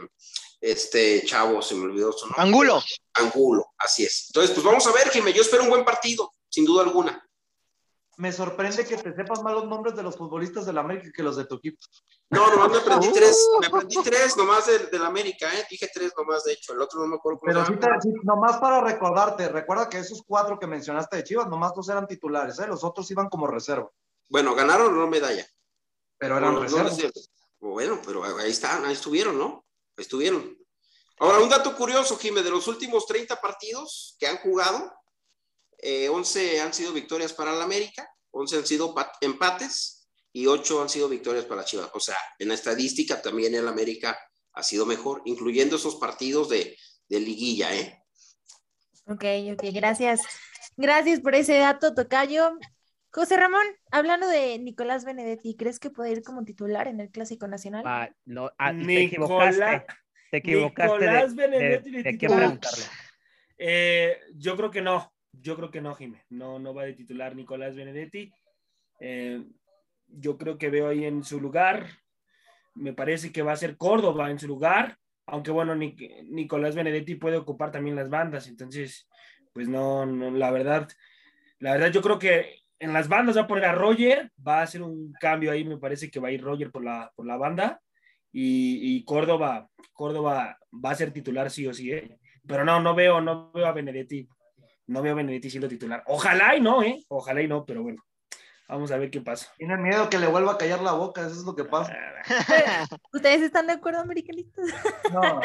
[0.59, 2.41] este chavo, se me olvidó su nombre.
[2.41, 2.83] Angulo.
[3.13, 4.25] Angulo, así es.
[4.29, 7.23] Entonces, pues vamos a ver, Jiménez, yo espero un buen partido, sin duda alguna.
[8.23, 11.35] Me sorprende que te sepas más los nombres de los futbolistas del América que los
[11.35, 11.77] de tu equipo.
[12.29, 15.67] No, nomás me aprendí tres, me aprendí tres nomás del, del América, ¿eh?
[15.69, 18.59] Dije tres nomás, de hecho, el otro no me acuerdo Pero sí, te, sí, nomás
[18.59, 22.67] para recordarte, recuerda que esos cuatro que mencionaste de Chivas, nomás dos eran titulares, ¿eh?
[22.67, 23.91] Los otros iban como reserva.
[24.29, 25.45] Bueno, ganaron una medalla.
[26.17, 29.65] Pero eran no, no, bueno, pero ahí están, ahí estuvieron, ¿no?
[29.97, 30.57] Ahí estuvieron.
[31.19, 34.93] Ahora, un dato curioso, Jiménez, de los últimos 30 partidos que han jugado,
[35.83, 40.89] eh, 11 han sido victorias para el América, 11 han sido empates y 8 han
[40.89, 41.89] sido victorias para Chivas.
[41.93, 44.17] O sea, en la estadística también el América
[44.53, 46.77] ha sido mejor, incluyendo esos partidos de,
[47.09, 48.01] de liguilla, ¿eh?
[49.07, 50.21] Ok, ok, gracias.
[50.77, 52.57] Gracias por ese dato, Tocayo.
[53.11, 57.47] José Ramón, hablando de Nicolás Benedetti, ¿crees que puede ir como titular en el Clásico
[57.47, 57.83] Nacional?
[57.85, 59.85] Ah, no, ah, te equivocaste.
[60.31, 60.93] Te equivocaste.
[60.93, 62.85] Nicolás de, Benedetti de, de, qué preguntarle.
[63.57, 65.12] Eh, yo creo que no.
[65.33, 66.23] Yo creo que no, Jimé.
[66.29, 68.31] No, no va de titular Nicolás Benedetti.
[68.99, 69.43] Eh,
[70.07, 71.87] yo creo que veo ahí en su lugar.
[72.75, 74.97] Me parece que va a ser Córdoba en su lugar.
[75.25, 78.47] Aunque bueno, Nicolás Benedetti puede ocupar también las bandas.
[78.47, 79.07] Entonces,
[79.53, 80.87] pues no, no, la verdad,
[81.59, 84.63] la verdad yo creo que en las bandas va a poner a Roger, va a
[84.63, 87.37] hacer un cambio ahí, me parece que va a ir Roger por la, por la
[87.37, 87.79] banda
[88.31, 92.17] y, y Córdoba, Córdoba va a ser titular sí o sí, ¿eh?
[92.45, 94.27] pero no, no veo, no veo a Benedetti,
[94.87, 96.03] no veo a Benedetti siendo titular.
[96.07, 97.03] Ojalá y no, ¿eh?
[97.07, 98.03] Ojalá y no, pero bueno.
[98.67, 99.51] Vamos a ver qué pasa.
[99.57, 101.95] Tienen miedo que le vuelva a callar la boca, eso es lo que pasa.
[103.13, 104.65] ¿Ustedes están de acuerdo, americanistas?
[105.11, 105.41] No,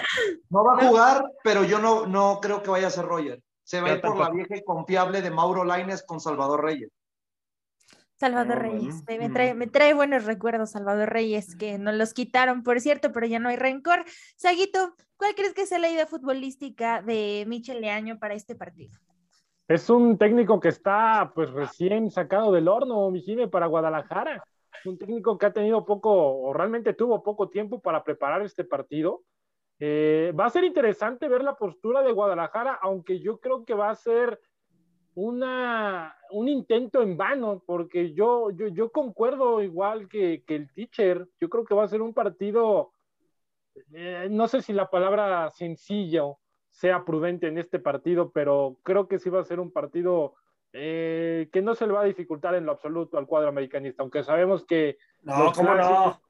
[0.48, 3.42] no va a jugar, pero yo no, no creo que vaya a ser Roger.
[3.64, 6.90] Se va a ir por la vieja y confiable de Mauro Laines con Salvador Reyes.
[8.18, 12.80] Salvador Reyes, me, trae, me, trae, buenos recuerdos Salvador Reyes, que nos los quitaron, por
[12.80, 14.04] cierto, pero ya no hay rencor.
[14.36, 18.98] Saguito, ¿cuál crees que sea la idea futbolística de Michel Leaño para este partido?
[19.68, 24.42] Es un técnico que está pues recién sacado del horno, Mijime, para Guadalajara.
[24.86, 29.24] Un técnico que ha tenido poco, o realmente tuvo poco tiempo para preparar este partido.
[29.78, 33.90] Eh, va a ser interesante ver la postura de Guadalajara, aunque yo creo que va
[33.90, 34.40] a ser
[35.14, 41.28] una, un intento en vano, porque yo, yo, yo concuerdo igual que, que, el teacher,
[41.38, 42.92] yo creo que va a ser un partido,
[43.92, 46.38] eh, no sé si la palabra sencillo
[46.78, 50.34] sea prudente en este partido, pero creo que sí va a ser un partido
[50.72, 54.22] eh, que no se le va a dificultar en lo absoluto al cuadro americanista, aunque
[54.22, 54.96] sabemos que...
[55.22, 56.20] No, ¿cómo no?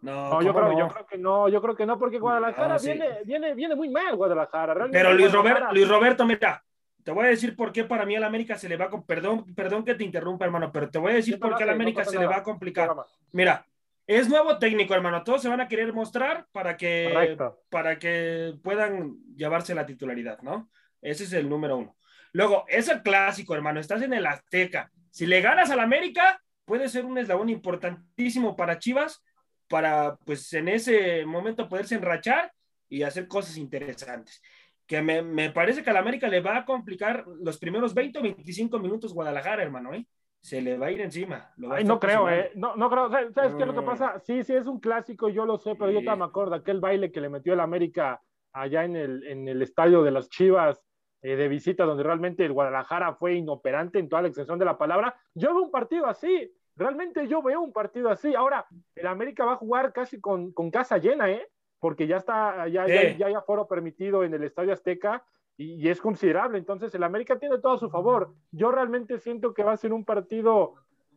[0.00, 0.78] No, no, yo, creo, no?
[0.78, 2.92] yo creo que no, yo creo que no, porque Guadalajara sí.
[2.92, 4.72] viene, viene, viene muy mal, Guadalajara.
[4.72, 5.60] Realmente pero Luis, Guadalajara...
[5.60, 6.64] Robert, Luis Roberto, mira,
[7.02, 9.02] te voy a decir por qué para mí al América se le va a...
[9.02, 12.06] Perdón, perdón que te interrumpa, hermano, pero te voy a decir por qué al América
[12.06, 12.90] se le va a complicar.
[13.32, 13.66] Mira,
[14.06, 15.24] es nuevo técnico, hermano.
[15.24, 17.36] Todos se van a querer mostrar para que,
[17.70, 20.70] para que puedan llevarse la titularidad, ¿no?
[21.00, 21.96] Ese es el número uno.
[22.32, 23.80] Luego, es el clásico, hermano.
[23.80, 24.90] Estás en el Azteca.
[25.10, 29.22] Si le ganas al América, puede ser un eslabón importantísimo para Chivas,
[29.68, 32.52] para, pues, en ese momento poderse enrachar
[32.88, 34.42] y hacer cosas interesantes
[34.86, 38.18] que me, me, parece que a la América le va a complicar los primeros 20
[38.18, 40.06] o 25 minutos Guadalajara, hermano, ¿eh?
[40.44, 41.54] Se le va a ir encima.
[41.70, 42.52] Ay, no creo, ¿eh?
[42.54, 43.08] No, no creo.
[43.08, 44.20] ¿Sabes, ¿sabes qué es lo que pasa?
[44.20, 45.94] Sí, sí, es un clásico, yo lo sé, pero sí.
[45.94, 48.20] yo también me acuerdo aquel baile que le metió el América
[48.52, 50.82] allá en el, en el estadio de las Chivas
[51.22, 54.76] eh, de visita, donde realmente el Guadalajara fue inoperante en toda la extensión de la
[54.76, 55.18] palabra.
[55.32, 58.34] Yo veo un partido así, realmente yo veo un partido así.
[58.34, 61.48] Ahora, el América va a jugar casi con, con casa llena, ¿eh?
[61.78, 63.16] porque ya está, ya, eh.
[63.18, 65.24] ya, ya, foro permitido en el Estadio Azteca
[65.56, 66.58] y, y, es considerable.
[66.58, 68.32] Entonces, el América tiene todo a su favor.
[68.50, 70.74] Yo realmente siento que va a ser un partido,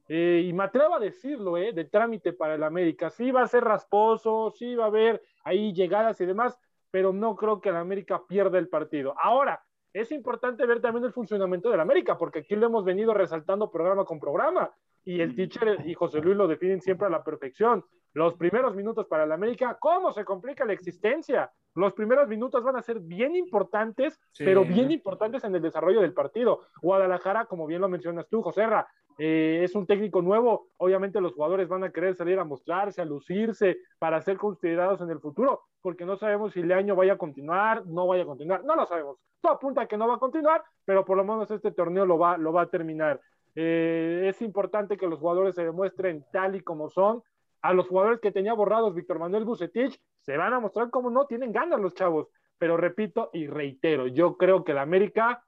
[0.07, 3.09] eh, y me atrevo a decirlo, eh, de trámite para el América.
[3.09, 6.59] Sí va a ser rasposo, sí va a haber ahí llegadas y demás,
[6.91, 9.15] pero no creo que el América pierda el partido.
[9.21, 13.71] Ahora, es importante ver también el funcionamiento del América, porque aquí lo hemos venido resaltando
[13.71, 14.71] programa con programa
[15.03, 17.83] y el teacher y José Luis lo definen siempre a la perfección.
[18.13, 21.51] Los primeros minutos para el América, ¿cómo se complica la existencia?
[21.75, 24.43] Los primeros minutos van a ser bien importantes, Sí.
[24.43, 26.61] pero bien importantes en el desarrollo del partido.
[26.81, 28.87] Guadalajara, como bien lo mencionas tú, Joserra,
[29.19, 33.05] eh, es un técnico nuevo, obviamente los jugadores van a querer salir a mostrarse, a
[33.05, 37.17] lucirse, para ser considerados en el futuro, porque no sabemos si el año vaya a
[37.17, 39.17] continuar, no vaya a continuar, no lo sabemos.
[39.41, 42.17] Todo apunta a que no va a continuar, pero por lo menos este torneo lo
[42.17, 43.19] va, lo va a terminar.
[43.55, 47.23] Eh, es importante que los jugadores se demuestren tal y como son.
[47.61, 51.25] A los jugadores que tenía borrados Víctor Manuel Bucetich, se van a mostrar como no
[51.25, 52.27] tienen ganas los chavos.
[52.57, 55.43] Pero repito y reitero, yo creo que la América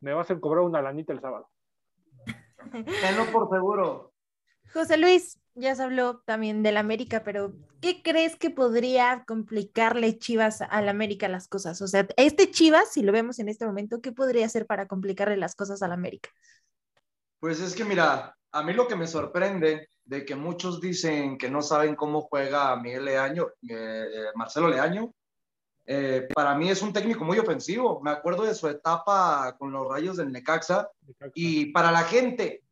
[0.00, 1.48] me va a hacer cobrar una lanita el sábado.
[2.72, 4.12] Tenlo por seguro.
[4.72, 10.62] José Luis, ya se habló también del América, pero ¿qué crees que podría complicarle Chivas
[10.62, 11.80] al América las cosas?
[11.80, 15.36] O sea, este Chivas, si lo vemos en este momento, ¿qué podría hacer para complicarle
[15.36, 16.30] las cosas al América?
[17.38, 21.50] Pues es que mira, a mí lo que me sorprende de que muchos dicen que
[21.50, 25.12] no saben cómo juega Miguel Leaño, eh, eh, Marcelo Leaño,
[25.86, 28.00] eh, para mí es un técnico muy ofensivo.
[28.02, 30.90] Me acuerdo de su etapa con los Rayos del Necaxa
[31.34, 32.62] y para la gente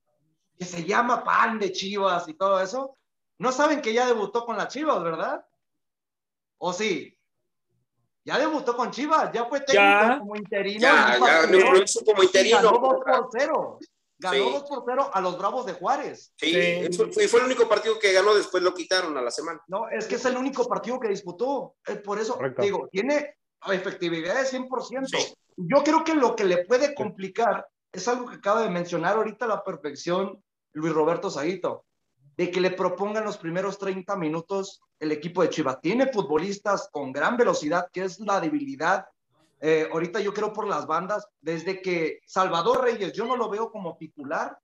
[0.59, 2.97] que se llama pan de Chivas y todo eso,
[3.39, 5.45] no saben que ya debutó con las Chivas, ¿verdad?
[6.59, 7.17] ¿O sí?
[8.25, 10.19] Ya debutó con Chivas, ya fue técnico Ya.
[10.21, 10.81] como interino.
[10.81, 11.73] Ya, ya, partido.
[11.73, 12.57] lo hizo como Y interino.
[12.59, 13.79] ganó 2 por 0.
[14.23, 14.51] Ganó Sí.
[14.53, 16.33] 2 por 0 a los Bravos de Juárez.
[16.37, 17.11] Sí, Sí.
[17.13, 19.61] fue, fue el único partido que ganó, después lo quitaron a la semana.
[19.67, 21.75] No, es que es el único partido que disputó.
[22.05, 22.63] Por eso Correcto.
[22.63, 23.35] digo, tiene
[23.67, 25.07] efectividad de 100%.
[25.09, 25.35] Sí.
[25.57, 29.45] Yo creo que lo que le puede complicar es algo que acaba de mencionar ahorita
[29.45, 31.85] a la perfección Luis Roberto Saguito,
[32.37, 35.81] de que le propongan los primeros 30 minutos el equipo de Chivas.
[35.81, 39.05] Tiene futbolistas con gran velocidad, que es la debilidad.
[39.65, 43.71] Eh, ahorita yo creo por las bandas, desde que Salvador Reyes, yo no lo veo
[43.71, 44.59] como titular,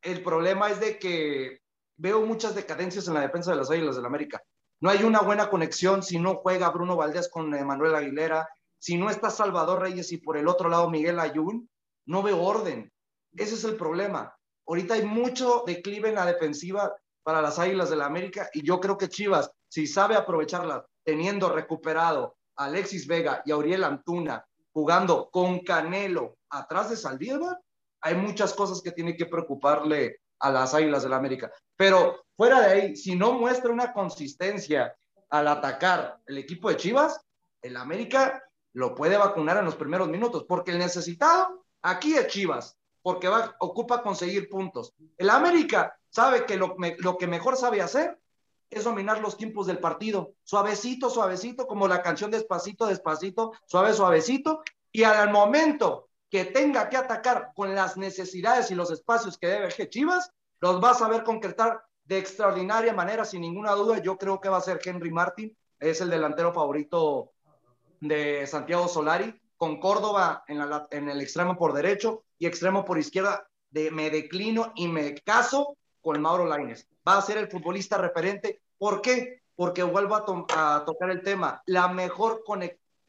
[0.00, 1.60] el problema es de que
[1.98, 4.42] veo muchas decadencias en la defensa de las Águilas del América.
[4.80, 8.48] No hay una buena conexión si no juega Bruno Valdés con Manuel Aguilera,
[8.78, 11.68] si no está Salvador Reyes y por el otro lado Miguel Ayun,
[12.06, 12.90] no veo orden.
[13.32, 14.34] Ese es el problema.
[14.66, 16.90] Ahorita hay mucho declive en la defensiva
[17.22, 22.38] para las Águilas del América y yo creo que Chivas, si sabe aprovecharla, teniendo recuperado
[22.60, 27.58] Alexis Vega y Auriel Antuna jugando con Canelo atrás de Saldívar,
[28.02, 31.50] hay muchas cosas que tiene que preocuparle a las Águilas del América.
[31.76, 34.94] Pero fuera de ahí, si no muestra una consistencia
[35.30, 37.20] al atacar el equipo de Chivas,
[37.62, 38.42] el América
[38.74, 43.56] lo puede vacunar en los primeros minutos, porque el necesitado aquí es Chivas, porque va,
[43.60, 44.92] ocupa conseguir puntos.
[45.16, 48.19] El América sabe que lo que mejor sabe hacer
[48.70, 54.62] es dominar los tiempos del partido, suavecito, suavecito, como la canción despacito, despacito, suave, suavecito,
[54.92, 59.68] y al momento que tenga que atacar con las necesidades y los espacios que debe
[59.68, 60.30] que Chivas,
[60.60, 63.98] los va a saber concretar de extraordinaria manera, sin ninguna duda.
[63.98, 67.32] Yo creo que va a ser Henry Martin, es el delantero favorito
[68.00, 73.46] de Santiago Solari, con Córdoba en, en el extremo por derecho y extremo por izquierda.
[73.70, 76.89] De, me declino y me caso con Mauro Laines.
[77.06, 78.60] Va a ser el futbolista referente.
[78.78, 79.42] ¿Por qué?
[79.54, 81.62] Porque vuelvo a, to- a tocar el tema.
[81.66, 82.42] La mejor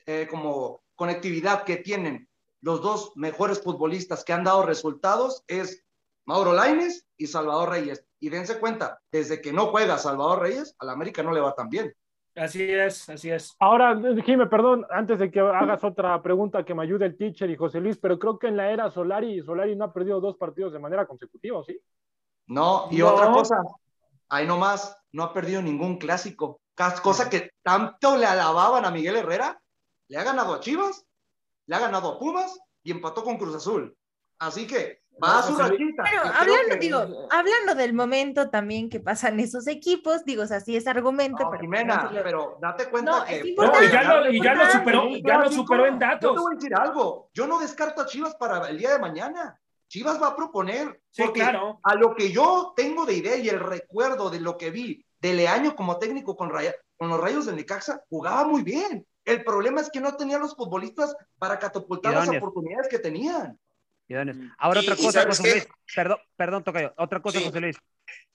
[0.06, 2.27] eh, como conectividad que tienen
[2.62, 5.84] los dos mejores futbolistas que han dado resultados es
[6.25, 8.06] Mauro Laines y Salvador Reyes.
[8.19, 11.69] Y dense cuenta, desde que no juega Salvador Reyes, al América no le va tan
[11.69, 11.93] bien.
[12.36, 13.56] Así es, así es.
[13.60, 17.58] Ahora, Jimé, perdón, antes de que hagas otra pregunta que me ayude el teacher y
[17.58, 20.71] José Luis, pero creo que en la era Solari, Solari no ha perdido dos partidos
[20.71, 21.77] de manera consecutiva, ¿sí?
[22.47, 23.13] No, y No.
[23.13, 23.56] otra cosa,
[24.30, 26.62] ahí nomás, no ha perdido ningún clásico.
[26.75, 29.62] Cas- Cosa que tanto le alababan a Miguel Herrera,
[30.08, 31.06] le ha ganado a Chivas,
[31.67, 33.95] le ha ganado a Pumas y empató con Cruz Azul.
[34.39, 35.60] Así que va a su Luis.
[35.69, 36.04] rachita.
[36.04, 40.60] Pero hablando, que- digo, hablando del momento también que pasan esos equipos, digo, o sea,
[40.62, 43.54] sí es argumento, No, pero Jimena, no se lo- pero date cuenta No, que...
[43.56, 44.71] No, y ya lo, y ya lo Importante.
[44.80, 46.34] superó, ya lo superó en Yo datos.
[46.34, 47.30] te voy a decir algo.
[47.34, 49.61] Yo no descarto a Chivas para el día de mañana.
[49.91, 51.01] Chivas va a proponer.
[51.10, 51.82] Sí, porque claro.
[51.84, 55.34] A lo que yo tengo de idea y el recuerdo de lo que vi de
[55.34, 59.06] Leaño como técnico con, Raya- con los Rayos de Necaxa, jugaba muy bien.
[59.25, 62.41] El problema es que no tenía los futbolistas para catapultar las Idóneos.
[62.41, 63.60] oportunidades que tenían.
[64.08, 64.38] Idóneos.
[64.58, 65.56] Ahora Y- otra cosa, ¿sabes José qué?
[65.56, 65.67] Luis.
[65.93, 66.93] Perdón, perdón, Tocayo.
[66.97, 67.45] Otra cosa, Sí.
[67.45, 67.77] José Luis.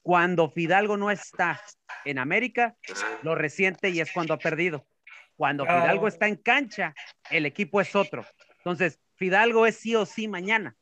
[0.02, 1.62] Cuando Fidalgo no está
[2.04, 2.76] en América,
[3.22, 4.86] lo resiente y es cuando ha perdido.
[5.36, 5.80] Cuando Claro.
[5.80, 6.94] Fidalgo está en cancha,
[7.30, 8.26] el equipo es otro.
[8.58, 10.76] Entonces, Fidalgo es sí o sí mañana.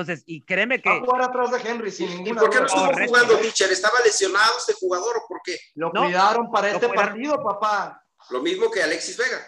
[0.00, 2.60] Entonces, y créeme Va a que jugar atrás de Henry sin ¿Y ninguna por qué
[2.60, 3.08] no estuvo Correcto.
[3.14, 3.70] jugando, Mitchell?
[3.70, 5.56] ¿Estaba lesionado este jugador o por qué?
[5.74, 7.10] Lo No, cuidaron para lo este cuidaron.
[7.12, 8.02] partido, papá.
[8.30, 9.40] Lo mismo que Alexis Vega.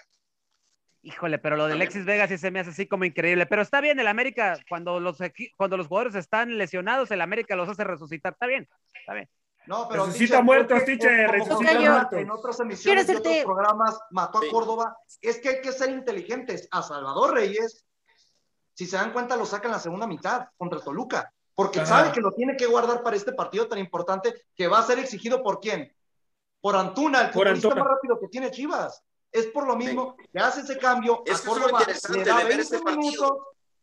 [1.02, 3.46] Híjole, pero lo de Alexis Vega sí se me hace así como increíble.
[3.46, 5.16] Pero está bien, el América, cuando los,
[5.56, 8.34] cuando los jugadores están lesionados, el América los hace resucitar.
[8.34, 9.28] Está bien, está bien.
[9.66, 12.18] No, pero Resucita teacher, muertos, que, teacher, resucita muertos.
[12.18, 14.48] En otras emisiones hacerte- otros programas mató a Sí.
[14.50, 14.96] Córdoba.
[15.22, 16.68] Es que hay que ser inteligentes.
[16.70, 17.86] A Salvador Reyes,
[18.80, 21.30] si se dan cuenta, lo saca en la segunda mitad contra Toluca.
[21.54, 21.98] Porque Ajá.
[21.98, 24.98] sabe que lo tiene que guardar para este partido tan importante que va a ser
[24.98, 25.94] exigido por quién?
[26.62, 27.84] Por Antuna, el Por futbolista Antuna.
[27.84, 29.02] más rápido que tiene Chivas.
[29.30, 31.22] Es por lo mismo que hace ese cambio.
[31.26, 33.02] Es a Córdoba le da de ver 20 este partido.
[33.02, 33.38] minutos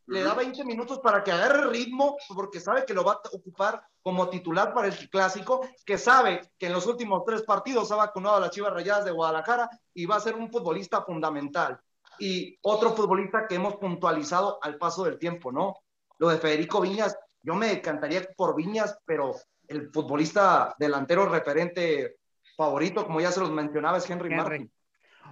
[0.08, 3.84] le da 20 minutos para que agarre ritmo, porque sabe que lo va a ocupar
[4.02, 8.38] como titular para el clásico, que sabe que en los últimos tres partidos ha vacunado
[8.38, 11.80] a las Chivas Rayadas de Guadalajara y va a ser un futbolista fundamental.
[12.20, 15.76] Y otro futbolista que hemos puntualizado al paso del tiempo, ¿no?
[16.18, 19.36] Lo de Federico Viñas, yo me encantaría por Viñas, pero
[19.68, 22.18] el futbolista delantero referente
[22.56, 24.38] favorito, como ya se los mencionaba, es Henry, Henry.
[24.38, 24.72] Martin.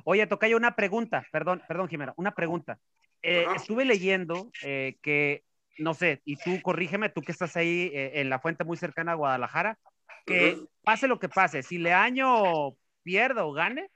[0.03, 2.77] Oye, Tocayo, una pregunta, perdón, perdón, Jimena, una pregunta.
[3.21, 5.43] Eh, estuve leyendo eh, que,
[5.79, 9.13] no sé, y tú corrígeme, tú que estás ahí eh, en la fuente muy cercana
[9.13, 9.79] a Guadalajara,
[10.25, 13.89] que pase lo que pase, si Leaño pierda o gane,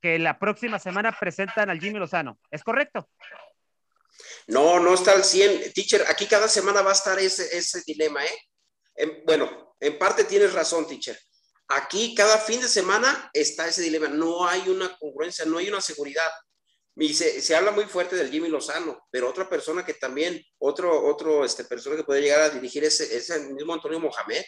[0.00, 2.38] que la próxima semana presentan al Jimmy Lozano.
[2.50, 3.08] ¿Es correcto?
[4.46, 5.72] No, no está al 100.
[5.72, 8.38] Teacher, aquí cada semana va a estar ese, ese dilema, ¿eh?
[8.96, 11.18] En- bueno, en parte tienes razón, teacher.
[11.68, 14.08] Aquí cada fin de semana está ese dilema.
[14.08, 16.30] No hay una congruencia, no hay una seguridad.
[16.96, 21.06] Y se, se habla muy fuerte del Jimmy Lozano, pero otra persona que también, otro,
[21.06, 24.42] otro este, persona que puede llegar a dirigir ese, es el mismo Antonio Mohamed,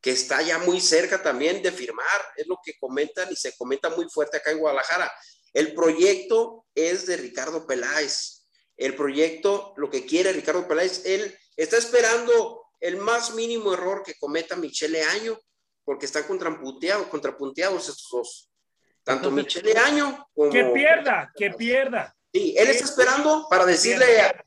[0.00, 2.20] que está ya muy cerca también de firmar.
[2.36, 5.12] Es lo que comentan y se comenta muy fuerte acá en Guadalajara.
[5.52, 8.40] El proyecto es de Ricardo Peláez
[8.80, 14.14] el proyecto, lo que quiere Ricardo Peláez, él está esperando el más mínimo error que
[14.18, 15.38] cometa Michele Año,
[15.84, 18.50] porque están contrapunteados, contrapunteados estos dos.
[19.04, 20.50] Tanto Entonces- Michele Año como...
[20.50, 22.16] Que pierda, que pierda.
[22.32, 24.06] Sí, él está esperando para decirle,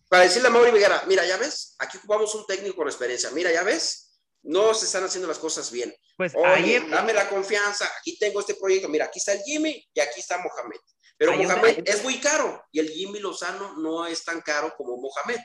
[0.10, 3.52] para decirle a Mauri Viguera, mira, ya ves, aquí ocupamos un técnico con experiencia, mira,
[3.52, 4.03] ya ves,
[4.44, 5.94] no se están haciendo las cosas bien.
[6.18, 9.90] Pues Oye, ayer, dame la confianza, aquí tengo este proyecto, mira, aquí está el Jimmy
[9.94, 10.78] y aquí está Mohamed.
[11.18, 14.98] Pero un- Mohamed es muy caro y el Jimmy Lozano no es tan caro como
[14.98, 15.40] Mohamed.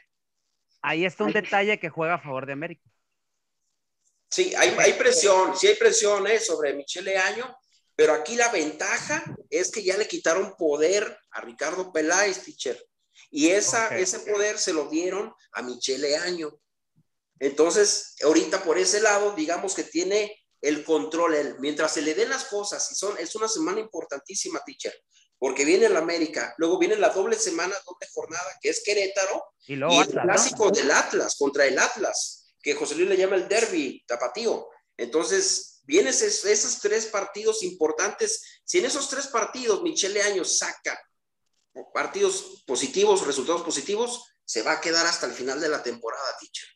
[0.82, 2.82] ahí está un detalle que juega a favor de América.
[4.30, 6.38] Sí, hay, hay presión, sí hay presión ¿eh?
[6.38, 7.56] sobre Michele Año,
[7.96, 12.78] pero aquí la ventaja es que ya le quitaron poder a Ricardo Peláez, teacher.
[13.30, 16.50] Y esa, ese poder se lo dieron a Michele Año.
[17.40, 21.56] Entonces, ahorita por ese lado, digamos que tiene el control él.
[21.60, 24.94] Mientras se le den las cosas, y son, es una semana importantísima, teacher,
[25.38, 29.74] porque viene el América, luego viene la doble semana, doble jornada, que es Querétaro, Y
[29.74, 33.48] y luego el clásico del Atlas contra el Atlas, que José Luis le llama el
[33.48, 34.68] derby tapatío.
[34.96, 38.60] Entonces, vienen esos, esos tres partidos importantes.
[38.64, 41.00] Si en esos tres partidos Michele Año saca
[41.94, 46.68] partidos positivos, resultados positivos, se va a quedar hasta el final de la temporada, teacher.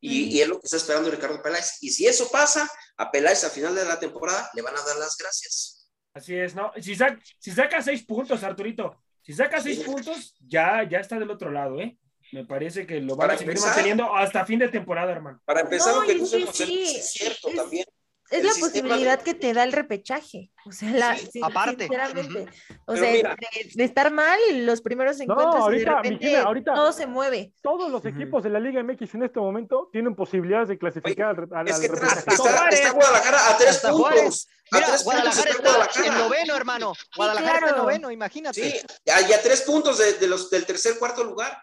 [0.00, 1.76] Y, y es lo que está esperando Ricardo Peláez.
[1.82, 4.96] Y si eso pasa, a Peláez al final de la temporada le van a dar
[4.96, 5.88] las gracias.
[6.14, 6.72] Así es, ¿no?
[6.80, 9.84] Si, sac- si saca seis puntos, Arturito, si saca seis Sí.
[9.84, 11.96] puntos, ya, ya está del otro lado, ¿eh?
[12.32, 13.70] Me parece que lo van Para a seguir empezar.
[13.70, 15.40] manteniendo hasta fin de temporada, hermano.
[15.44, 17.84] Para empezar, No, lo que sí, sí, es cierto es- también.
[18.30, 20.50] Es la sistema de- posibilidad que te da el repechaje.
[20.66, 21.84] O sea, la, Sí, sin- aparte.
[21.88, 22.46] sinceramente.
[22.86, 23.36] O Pero sea, mira.
[23.40, 27.06] de, de estar mal los primeros encuentros y de ahorita, repente Mijina, ahorita- todo se
[27.06, 27.52] mueve.
[27.62, 31.36] Todos los equipos de la Liga MX en este momento tienen posibilidades de clasificar al,
[31.36, 32.18] re- al- Es al que repechaje.
[32.28, 34.12] está, está- Guadalajara a tres Hasta puntos.
[34.12, 34.48] Juárez.
[34.72, 36.06] A Mira, tres puntos Guadalajara está está Guadalajara.
[36.06, 36.92] en noveno, hermano.
[37.16, 37.82] Guadalajara está en claro.
[37.82, 38.70] noveno, imagínate.
[38.70, 41.58] Sí, ya, ya tres puntos de, de los, del tercer, cuarto lugar.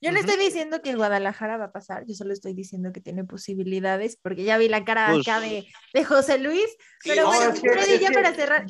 [0.00, 3.24] Yo no estoy diciendo que Guadalajara va a pasar, yo solo estoy diciendo que tiene
[3.24, 6.66] posibilidades, porque ya vi la cara Pues- acá de, de José Luis.
[7.02, 8.66] Pero no, bueno, es que- Freddy, es ya que, para cerrar.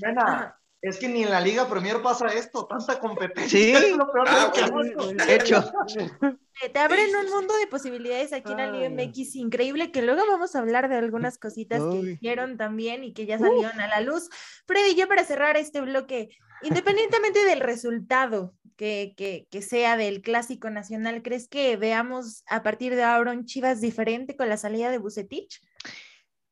[0.82, 3.58] Es que ni en la Liga Premier pasa esto, tanta competencia.
[3.58, 3.72] Sí.
[3.72, 5.06] Es lo peor Ah, del bueno.
[5.06, 5.64] De hecho,
[6.62, 8.88] Eh, Te abren un mundo de posibilidades aquí en la Liga.
[8.88, 13.26] MX increíble, que luego vamos a hablar de algunas cositas que hicieron también y que
[13.26, 14.30] ya salieron a la luz.
[14.66, 16.30] Freddy, ya para cerrar este bloque,
[16.62, 22.94] independientemente del resultado que, que, que sea del Clásico Nacional, ¿crees que veamos a partir
[22.94, 25.60] de ahora un Chivas diferente con la salida de Bucetich?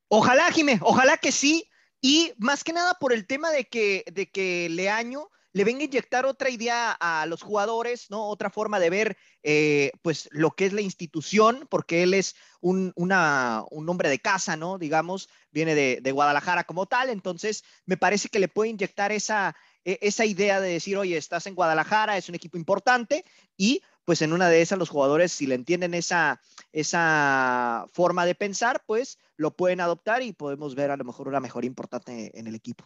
[0.08, 1.68] ojalá, Jimé, ojalá que sí.
[2.00, 5.84] Y más que nada por el tema de que, de que Leaño le venga a
[5.84, 8.28] inyectar otra idea a los jugadores, ¿no?
[8.28, 12.92] Otra forma de ver, eh, pues, lo que es la institución, porque él es un,
[12.96, 14.78] una- un hombre de casa, ¿no?
[14.78, 19.54] Digamos, viene de, de Guadalajara como tal, entonces me parece que le puede inyectar esa,
[19.84, 23.24] esa idea de decir, oye, estás en Guadalajara, es un equipo importante,
[23.56, 26.40] y pues en una de esas los jugadores, si le entienden esa,
[26.72, 31.40] esa forma de pensar, pues lo pueden adoptar y podemos ver a lo mejor una
[31.40, 32.84] mejora importante en el equipo.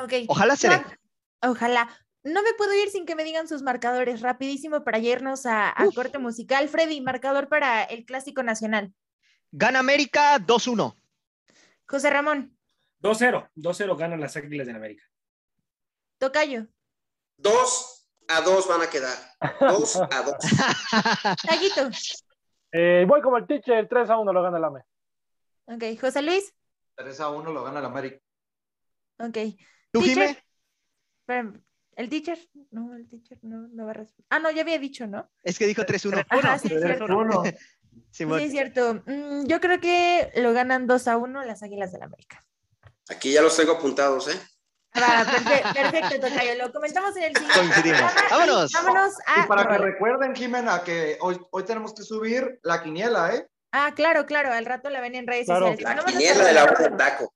[0.00, 0.12] Ok.
[0.28, 0.76] Ojalá se dé.
[0.76, 0.98] Juan,
[1.42, 1.88] Ojalá.
[2.24, 5.90] No me puedo ir sin que me digan sus marcadores rapidísimo para irnos a, a
[5.92, 6.68] corte musical.
[6.68, 8.94] Freddy, marcador para el Clásico Nacional.
[9.50, 10.94] Gana América 2-1.
[11.88, 12.56] José Ramón,
[13.02, 15.04] 2-0, 2-0 ganan las Águilas del América.
[16.22, 16.68] Tocayo,
[17.36, 19.18] Dos a dos van a quedar.
[19.58, 20.36] Dos a dos.
[21.42, 21.90] Taguito.
[22.70, 24.82] Eh, voy como el teacher, 3 a 1 lo gana el AME.
[25.64, 26.54] Ok, José Luis.
[26.94, 28.22] 3 a 1 lo gana el América.
[29.18, 29.36] Ok.
[29.90, 30.00] ¿Tú?
[30.00, 31.60] Espérame,
[31.96, 32.38] ¿El teacher?
[32.70, 34.26] No, el teacher no, no va a responder.
[34.30, 35.28] Ah, no, ya había dicho, ¿no?
[35.42, 36.24] Es que dijo 3-1.
[36.28, 37.06] Ajá, sí, es cierto.
[37.06, 37.42] Uno.
[38.12, 38.38] Simón.
[38.38, 39.02] Sí, es cierto.
[39.06, 42.40] Mm, yo creo que lo ganan 2 a 1 las Águilas del América.
[43.08, 44.40] Aquí ya los tengo apuntados, ¿eh?
[44.94, 46.54] Va, perfe- perfecto, Tocayo.
[46.56, 47.92] Lo comentamos en el siguiente.
[48.30, 48.72] Vámonos.
[48.72, 49.40] Vámonos a.
[49.44, 53.48] Y para que recuerden, Jimena, que hoy, hoy tenemos que subir la quiniela, ¿eh?
[53.72, 54.52] Ah, claro, claro.
[54.52, 55.68] Al rato la ven en redes Claro.
[55.72, 56.04] sociales.
[56.04, 57.32] La quiniela de la hora del taco.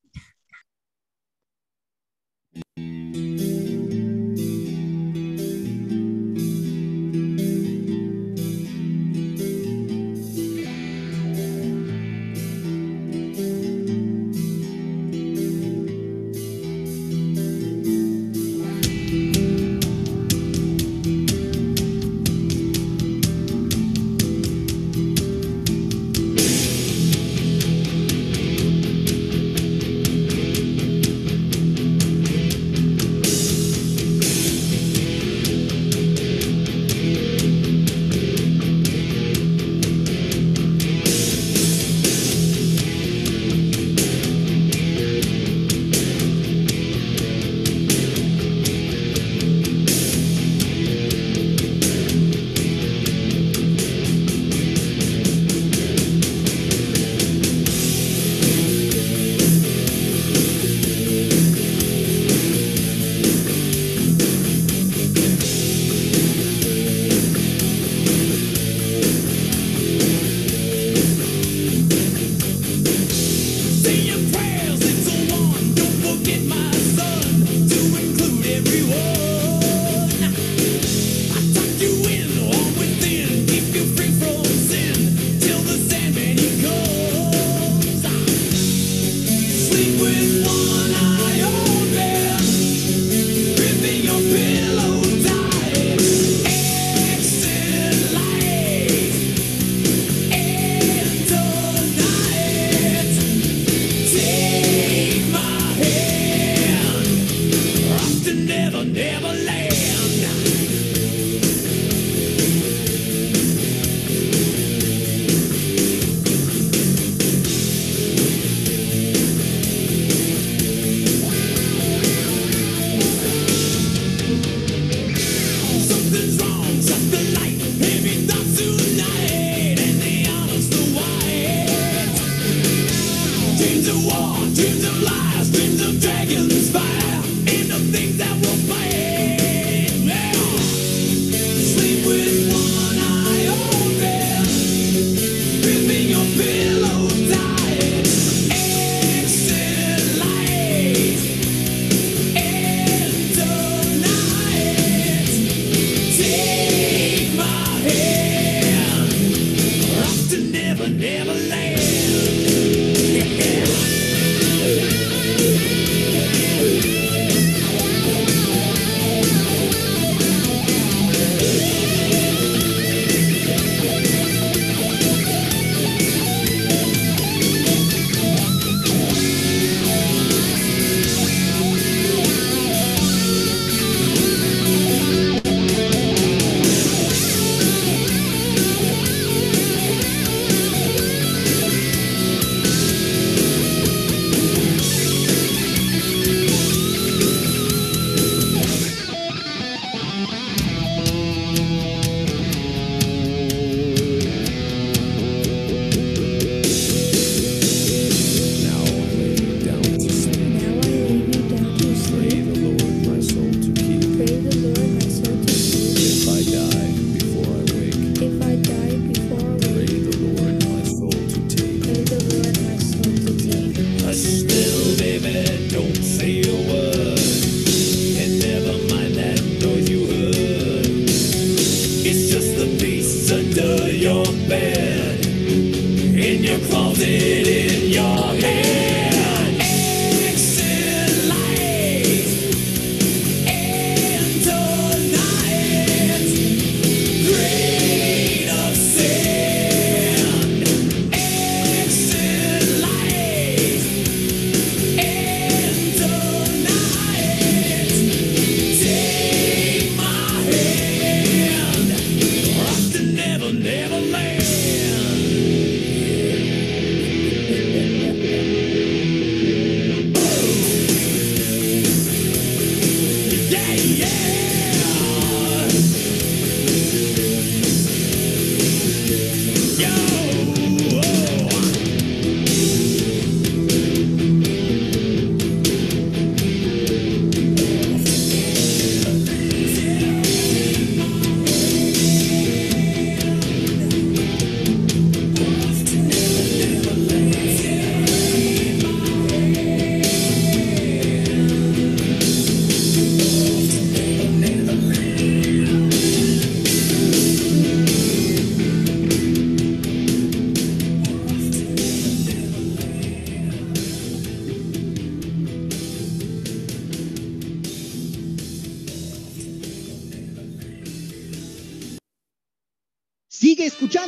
[89.76, 90.65] Sleep with one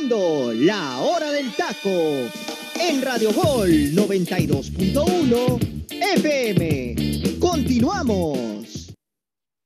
[0.09, 2.29] escuchando La Hora del Taco
[2.79, 5.85] en Radio Gol 92.1
[6.15, 7.37] FM.
[7.39, 8.95] Continuamos.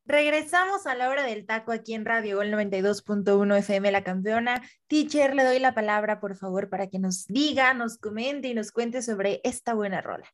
[0.06, 4.62] Regresamos a la hora del taco aquí en Radio Gol 92.1 FM, la campeona.
[4.88, 8.74] Teacher, le doy la palabra, por favor, para que nos diga, nos comente y nos
[8.74, 10.28] cuente sobre esta buena rola.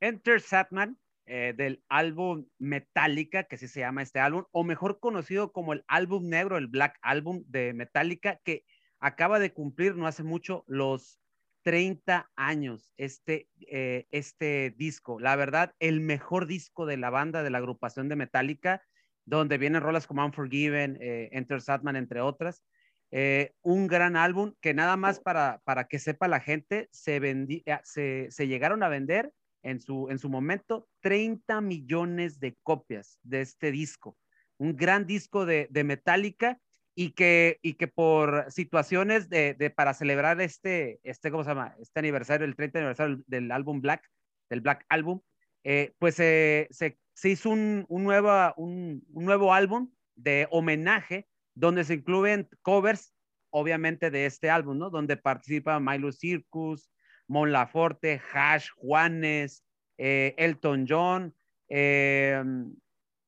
[0.00, 5.52] Enter Satman, eh, del álbum Metallica, que así se llama este álbum, o mejor conocido
[5.52, 8.64] como el álbum negro, el Black Album de Metallica, que
[9.02, 11.18] acaba de cumplir no hace mucho los
[11.64, 15.20] 30 años este, eh, este disco.
[15.20, 18.82] La verdad, el mejor disco de la banda, de la agrupación de Metallica,
[19.24, 22.62] donde vienen rolas como Unforgiven, eh, Enter Satman, entre otras.
[23.10, 27.62] Eh, un gran álbum que nada más para, para que sepa la gente, se, vendí,
[27.66, 29.32] eh, se, se llegaron a vender
[29.62, 34.16] en su, en su momento 30 millones de copias de este disco.
[34.58, 36.58] Un gran disco de, de Metallica
[36.94, 41.74] y que, y que por situaciones de, de, para celebrar este, este, ¿cómo se llama?
[41.80, 44.08] Este aniversario, el 30 aniversario del álbum Black,
[44.50, 45.20] del Black Album,
[45.64, 51.28] eh, pues eh, se, se, hizo un, un, nueva, un, un, nuevo álbum de homenaje
[51.54, 53.14] donde se incluyen covers,
[53.50, 54.90] obviamente, de este álbum, ¿no?
[54.90, 56.90] Donde participa Milo Circus,
[57.28, 59.64] Mon Laforte, Hash, Juanes,
[59.98, 61.34] eh, Elton John,
[61.68, 62.42] eh,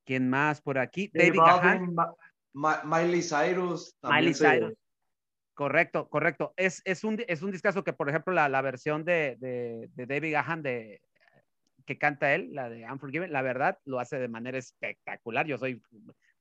[0.05, 1.11] ¿quién más por aquí?
[1.13, 1.97] David Gahan.
[2.55, 3.97] Miley Cyrus.
[4.03, 4.75] Miley Cyrus.
[5.55, 6.53] Correcto, correcto.
[6.57, 10.07] Es, es, un, es un discazo que, por ejemplo, la, la versión de, de, de,
[10.07, 11.01] David Gahan de,
[11.85, 15.47] que canta él, la de Unforgiven, la verdad, lo hace de manera espectacular.
[15.47, 15.81] Yo soy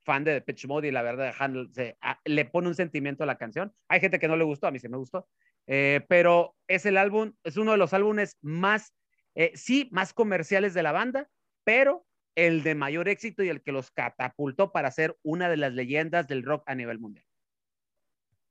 [0.04, 3.28] fan de Pitch Mode y la verdad, Han se, a, le pone un sentimiento a
[3.28, 3.74] la canción.
[3.88, 5.28] Hay gente que no le gustó, a mí sí me gustó.
[5.68, 8.94] Eh, pero es el álbum, es uno de los álbumes más,
[9.36, 11.30] eh, sí, más comerciales de la banda,
[11.64, 12.06] pero
[12.36, 16.28] el de mayor éxito y el que los catapultó para ser una de las leyendas
[16.28, 17.26] del rock a nivel mundial.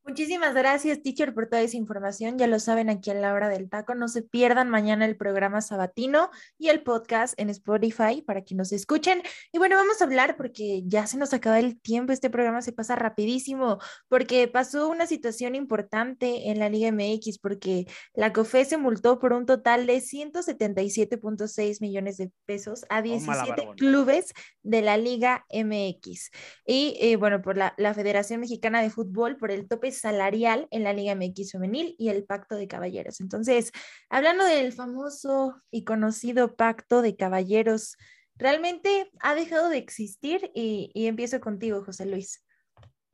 [0.04, 2.36] Muchísimas gracias, teacher, por toda esa información.
[2.36, 3.94] Ya lo saben aquí en la hora del taco.
[3.94, 6.28] No se pierdan mañana el programa sabatino
[6.58, 9.22] y el podcast en Spotify para que nos escuchen.
[9.52, 12.12] Y bueno, vamos a hablar porque ya se nos acaba el tiempo.
[12.12, 13.78] Este programa se pasa rapidísimo
[14.08, 19.32] porque pasó una situación importante en la Liga MX porque la COFE se multó por
[19.32, 24.32] un total de 177.6 millones de pesos a 17 oh, clubes
[24.64, 26.32] de la Liga MX.
[26.66, 30.84] Y eh, bueno, por la, la Federación Mexicana de Fútbol, por el tope salarial en
[30.84, 33.20] la Liga MX femenil y el pacto de caballeros.
[33.20, 33.72] Entonces,
[34.08, 37.96] hablando del famoso y conocido pacto de caballeros,
[38.36, 42.44] realmente ha dejado de existir y, empiezo contigo, José Luis.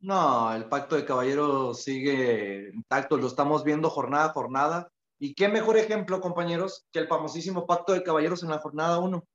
[0.01, 4.89] No, el pacto de caballeros sigue intacto, lo estamos viendo jornada a jornada.
[5.18, 9.26] Y qué mejor ejemplo, compañeros, que el famosísimo pacto de caballeros en la jornada 1.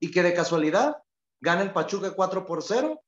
[0.00, 0.96] Y que de casualidad
[1.40, 3.00] gana el Pachuca 4 por 0,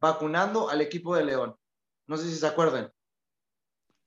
[0.00, 1.56] vacunando al equipo de León.
[2.06, 2.92] No sé si se acuerdan.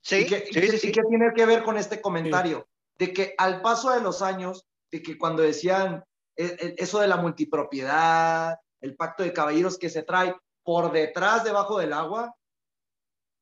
[0.08, 0.92] Sí, ¿Y qué, sí, y sí, sí.
[0.94, 2.66] qué tiene que ver con este comentario?
[2.98, 6.06] De que al paso de los años, de que cuando decían
[6.38, 10.34] eh, eso de la multipropiedad, el pacto de caballeros que se trae
[10.64, 12.34] por detrás, debajo del agua,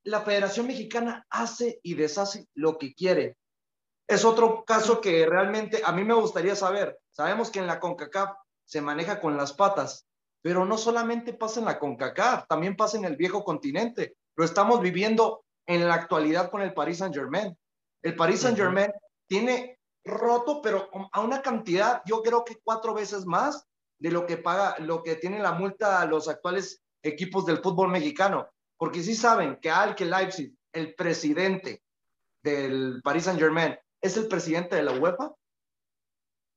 [0.05, 3.37] la Federación Mexicana hace y deshace lo que quiere.
[4.07, 6.97] Es otro caso que realmente a mí me gustaría saber.
[7.11, 10.07] Sabemos que en la CONCACAF se maneja con las patas,
[10.41, 14.15] pero no solamente pasa en la CONCACAF, también pasa en el viejo continente.
[14.35, 17.57] Lo estamos viviendo en la actualidad con el Paris Saint Germain.
[18.01, 19.27] El Paris Saint Germain uh -huh.
[19.27, 23.65] tiene roto, pero a una cantidad, yo creo que cuatro veces más
[23.99, 27.89] de lo que paga, lo que tiene la multa a los actuales equipos del fútbol
[27.89, 28.47] mexicano.
[28.77, 31.81] Porque sí saben que al que Leipzig, el presidente
[32.43, 35.33] del Paris Saint Germain, es el presidente de la UEFA.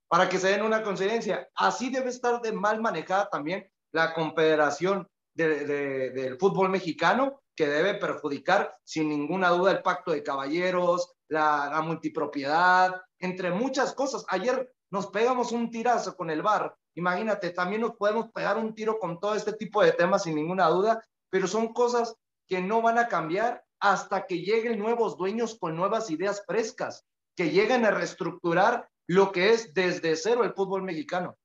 [0.08, 5.06] Para que se den una coincidencia, así debe estar de mal manejada también la confederación
[5.34, 11.16] de, de, del fútbol mexicano que debe perjudicar sin ninguna duda el pacto de caballeros,
[11.26, 14.24] la, multipropiedad, entre muchas cosas.
[14.28, 16.76] Ayer nos pegamos un tirazo con el bar.
[16.94, 20.68] Imagínate, también nos podemos pegar un tiro con todo este tipo de temas sin ninguna
[20.68, 22.14] duda, pero son cosas
[22.46, 27.06] que no van a cambiar hasta que lleguen nuevos dueños con nuevas ideas frescas,
[27.36, 31.36] que lleguen a reestructurar lo que es desde cero el fútbol mexicano.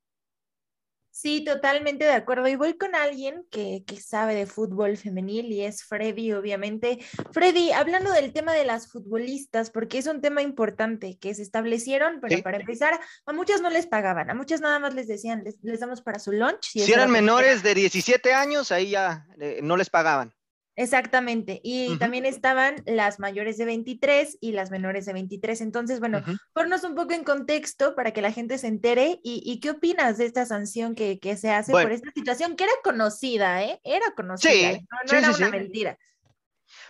[1.16, 2.47] Sí, totalmente de acuerdo.
[2.47, 6.97] Y voy con alguien que, que, sabe de fútbol femenil y es Freddy, obviamente.
[7.32, 12.20] Freddy, hablando del tema de las futbolistas, porque es un tema importante que se establecieron,
[12.20, 12.41] pero sí.
[12.41, 15.80] para empezar, a muchas no les pagaban, a muchas nada más les decían, les, les
[15.80, 16.72] damos para su lunch.
[16.72, 20.34] Si eran menores de 17 años, ahí ya eh, no les pagaban.
[20.76, 21.61] Exactamente.
[21.63, 21.99] Y uh -huh.
[21.99, 25.61] también estaban las mayores de 23 y las menores de 23.
[25.61, 26.39] Entonces, bueno, uh -huh.
[26.53, 29.19] ponnos un poco en contexto para que la gente se entere.
[29.24, 31.88] ¿Y, y qué opinas de esta sanción que, que se hace bueno.
[31.89, 33.80] por esta situación que era conocida, ¿eh?
[33.84, 34.86] Era conocida, sí, ¿eh?
[34.91, 35.97] no, no sí, era sí, una mentira.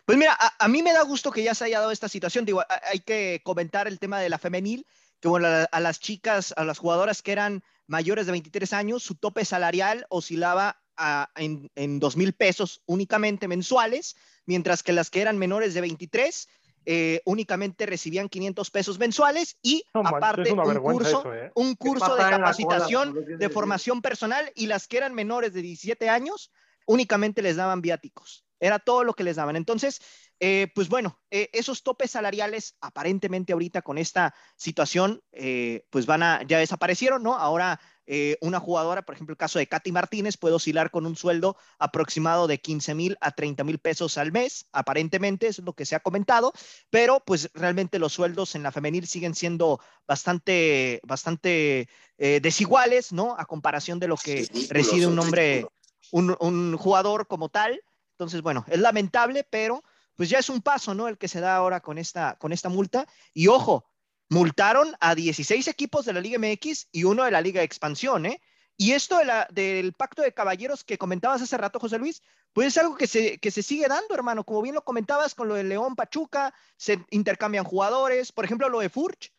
[0.05, 2.45] Pues mira, a, a mí me da gusto que ya se haya dado esta situación.
[2.45, 4.85] Digo, a- hay que comentar el tema de la femenil,
[5.19, 9.03] que bueno, a, a las chicas, a las jugadoras que eran mayores de 23 años,
[9.03, 14.15] su tope salarial oscilaba a- en, en 2 mil pesos únicamente mensuales,
[14.45, 16.47] mientras que las que eran menores de 23
[16.85, 20.81] eh, únicamente recibían 500 pesos mensuales y No aparte un vergüenza
[21.13, 21.51] curso, eso, ¿eh?
[21.55, 26.09] un curso de cola, capacitación de formación personal y las que eran menores de 17
[26.09, 26.51] años
[26.85, 28.43] únicamente les daban viáticos.
[28.59, 29.55] Era todo lo que les daban.
[29.55, 30.01] Entonces,
[30.45, 36.21] eh, pues bueno, eh, esos topes salariales aparentemente ahorita con esta situación, eh, pues van
[36.21, 37.35] a, ya desaparecieron, ¿no?
[37.35, 41.15] Ahora eh, una jugadora, por ejemplo, el caso de Katy Martínez, puede oscilar con un
[41.15, 45.71] sueldo aproximado de 15 mil a 30 mil pesos al mes, aparentemente, eso es lo
[45.71, 46.51] que se ha comentado,
[46.89, 51.87] pero pues realmente los sueldos en la femenil siguen siendo bastante, bastante
[52.17, 53.37] desiguales, ¿no?
[53.39, 55.67] A comparación de lo que recibe un hombre,
[56.11, 57.81] un, un jugador como tal.
[58.11, 59.83] Entonces, bueno, es lamentable, pero
[60.15, 61.07] pues ya es un paso, ¿no?
[61.07, 63.07] El que se da ahora con esta, con esta multa.
[63.33, 63.85] Y ojo,
[64.29, 68.41] multaron a 16 equipos de la Liga MX y uno de la Liga Expansión, ¿eh?
[68.75, 72.77] Y esto de del pacto de caballeros que comentabas hace rato, José Luis, pues es
[72.77, 74.43] algo que se, que se sigue dando, hermano.
[74.43, 78.31] Como bien lo comentabas con lo de León Pachuca, se intercambian jugadores.
[78.31, 79.31] Por ejemplo, lo de Furch,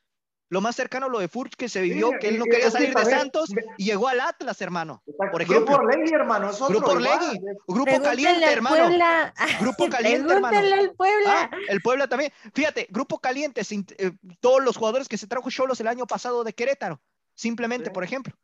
[0.51, 2.51] lo más cercano a lo de Furch que se vivió, Sí, que él no y-
[2.51, 5.03] quería que salir de Santos y llegó al Atlas, hermano.
[5.07, 5.33] Exacto.
[5.33, 5.77] Por Grupo ejemplo.
[5.77, 6.77] Orlegui, hermano, es otro.
[6.77, 6.91] Grupo.
[6.93, 8.77] Orlegui, Grupo Caliente, al hermano.
[8.87, 9.35] Puebla.
[9.61, 10.59] Grupo Caliente, hermano.
[10.59, 11.51] Al Puebla.
[11.53, 12.33] Ah, el Puebla también.
[12.55, 16.45] Fíjate, Grupo Caliente, sin- eh, todos los jugadores que se trajo Cholos el año pasado
[16.45, 17.01] de Querétaro,
[17.35, 17.93] simplemente, Sí.
[17.93, 18.35] por ejemplo.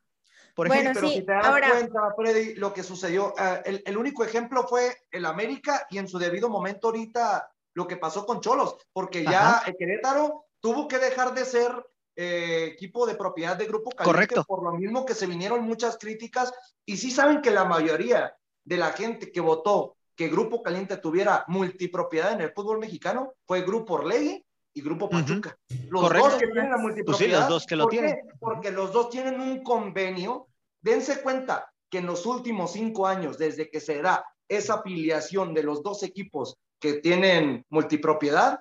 [0.54, 1.02] Por Bueno, ejemplo.
[1.02, 4.24] Pero sí, si te das ahora- cuenta, Freddy, lo que sucedió, eh, el, el único
[4.24, 8.76] ejemplo fue el América y en su debido momento ahorita lo que pasó con Cholos,
[8.92, 9.68] porque ya Ajá.
[9.70, 11.70] el Querétaro tuvo que dejar de ser
[12.16, 14.44] eh, equipo de propiedad de Grupo Caliente Correcto.
[14.44, 16.52] por lo mismo que se vinieron muchas críticas
[16.84, 18.34] y sí saben que la mayoría
[18.64, 23.62] de la gente que votó que Grupo Caliente tuviera multipropiedad en el fútbol mexicano fue
[23.62, 24.44] Grupo Orlegui
[24.74, 25.08] y Grupo.
[25.08, 25.56] Pachuca.
[25.88, 26.28] Los Correcto.
[26.28, 27.06] dos que tienen la multipropiedad.
[27.06, 27.98] Pues sí, los dos que lo ¿Por qué?
[27.98, 28.18] tienen.
[28.38, 30.48] Porque los dos tienen un convenio.
[30.80, 35.62] Dense cuenta que en los últimos cinco años, desde que se da esa afiliación de
[35.62, 38.60] los dos equipos que tienen multipropiedad,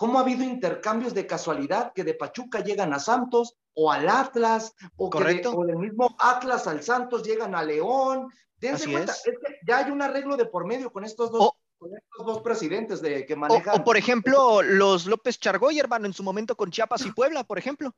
[0.00, 4.72] ¿cómo ha habido intercambios de casualidad que de Pachuca llegan a Santos o al Atlas
[4.96, 5.52] o, que de- Correcto.
[5.54, 8.30] o del mismo Atlas al Santos llegan a León?
[8.56, 9.26] Dense Así cuenta, es.
[9.26, 12.26] es que ya hay un arreglo de por medio con estos dos, O- con estos
[12.26, 13.80] dos presidentes de, que manejan.
[13.80, 17.58] o, por ejemplo, los López Chargoy, hermano, en su momento con Chiapas y Puebla, por
[17.58, 17.94] ejemplo.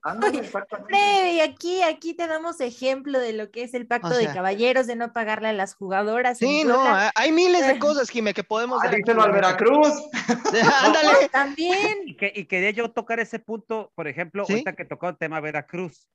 [0.89, 4.87] Freddy, aquí, aquí te damos ejemplo de lo que es el pacto O de caballeros,
[4.87, 6.39] de no pagarle a las jugadoras.
[6.39, 7.11] Sí, no, Puebla.
[7.17, 7.79] hay- miles de Eh.
[7.81, 9.33] cosas, Jimé, que podemos Ah, díselo al.
[9.33, 9.89] Veracruz.
[10.83, 11.29] Ándale.
[11.31, 12.03] También.
[12.07, 14.53] Y, que, y quería yo tocar ese punto, por ejemplo, ¿Sí?
[14.53, 16.09] ahorita que tocó el tema Veracruz.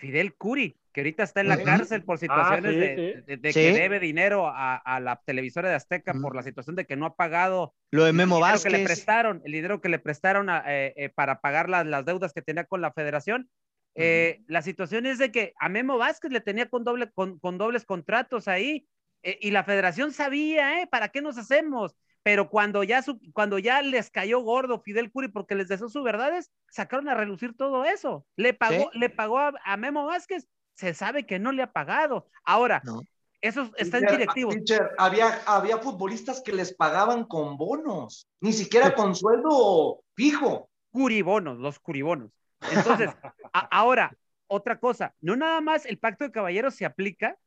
[0.00, 3.22] Fidel Curi, que ahorita está en la cárcel por situaciones sí, de, sí.
[3.26, 3.60] de- de Sí.
[3.60, 7.06] que debe dinero a, a la televisora de Azteca por la situación de que no
[7.06, 10.50] ha pagado Lo de el Memo dinero que le prestaron, el dinero que le prestaron
[10.50, 13.48] a- eh, eh, para pagar las, las deudas que tenía con la federación.
[13.94, 17.58] Eh, La situación es de que a Memo Vázquez le tenía con, doble, con, con
[17.58, 18.86] dobles contratos ahí
[19.22, 20.86] eh, y la federación sabía, ¿eh?
[20.86, 21.94] ¿Para qué nos hacemos?
[22.22, 26.04] Pero cuando ya, su- cuando ya les cayó gordo Fidel Curi porque les deseó sus
[26.04, 28.26] verdades, sacaron a relucir todo eso.
[28.36, 32.26] Le pagó, le pagó a, a Memo Vázquez, se sabe que no le ha pagado.
[32.44, 33.02] Ahora, No.
[33.40, 34.54] esos están Teacher, directivos.
[34.54, 40.68] teacher, había, había futbolistas que les pagaban con bonos, ni siquiera con sueldo fijo.
[40.90, 42.30] curibonos, los curibonos.
[42.70, 43.10] Entonces,
[43.54, 44.14] a- ahora,
[44.46, 47.38] otra cosa, no nada más el pacto de caballeros se aplica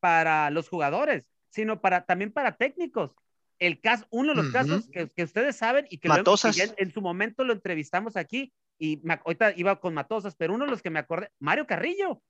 [0.00, 3.12] para los jugadores, sino para también para técnicos.
[3.58, 6.54] El caso, uno de los casos que, que ustedes saben y que, lo hemos- Matosas.
[6.54, 10.36] que ya en, en su momento lo entrevistamos aquí y me ahorita iba con Matosas,
[10.36, 12.20] pero uno de los que me acordé, Mario Carrillo.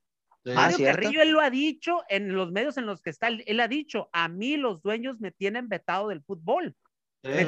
[0.47, 1.03] Ah, Mario cierto.
[1.03, 4.09] Carrillo, él lo ha dicho en los medios en los que está, él, ha dicho,
[4.13, 6.77] a mí los dueños me tienen vetado del fútbol.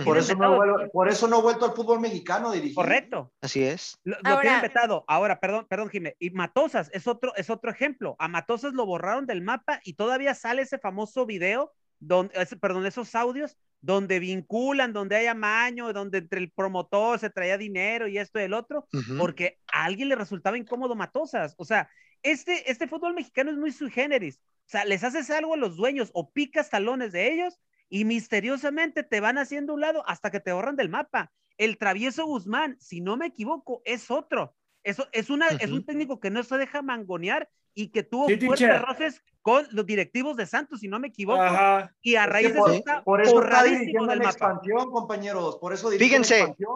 [0.04, 2.74] Por, eso no vuelvo, por eso no he vuelto al fútbol mexicano dirigir.
[2.74, 3.32] Correcto.
[3.40, 3.96] Así es.
[4.02, 5.04] Lo, lo Ahora- tienen vetado.
[5.06, 6.16] Ahora, perdón, perdón, Jimé.
[6.18, 8.16] Y Matosas es otro, es otro ejemplo.
[8.18, 13.14] A Matosas lo borraron del mapa y todavía sale ese famoso video, donde, perdón, esos
[13.14, 18.40] audios donde vinculan, donde hay amaño, donde entre el promotor se traía dinero y esto
[18.40, 18.86] y el otro,
[19.18, 21.54] porque a alguien le resultaba incómodo Matosas.
[21.58, 21.88] O sea,
[22.22, 24.40] este, este fútbol mexicano es muy sui generis.
[24.66, 27.58] O sea, les haces algo a los dueños o picas talones de ellos
[27.88, 31.32] y misteriosamente te van haciendo un lado hasta que te borran del mapa.
[31.56, 34.54] El travieso Guzmán, si no me equivoco, es otro.
[34.82, 37.48] Eso es, una, es un técnico que no se deja mangonear
[37.78, 41.40] y que tuvo Sí, fuertes roces con los directivos de Santos, si no me equivoco,
[41.40, 41.94] Ajá.
[42.02, 44.30] y a Es que raíz de por, eso está por eso está del mapa.
[44.30, 45.58] expansión, compañeros.
[45.60, 46.72] Por eso Fíjense, expansión.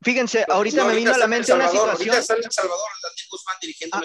[0.00, 2.16] Fíjense, ahorita me vino a la mente una situación.
[2.16, 4.00] Ah,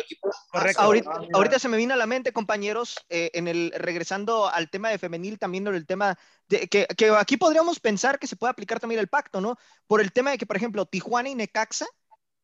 [0.75, 0.89] Ah,
[1.33, 4.97] ahorita se me vino a la mente, compañeros, eh, en el regresando al tema de
[4.97, 6.17] femenil, también el tema
[6.49, 9.55] de que, que aquí podríamos pensar que se puede aplicar también el pacto, ¿no?
[9.87, 11.85] Por el tema de que, por ejemplo, Tijuana y Necaxa,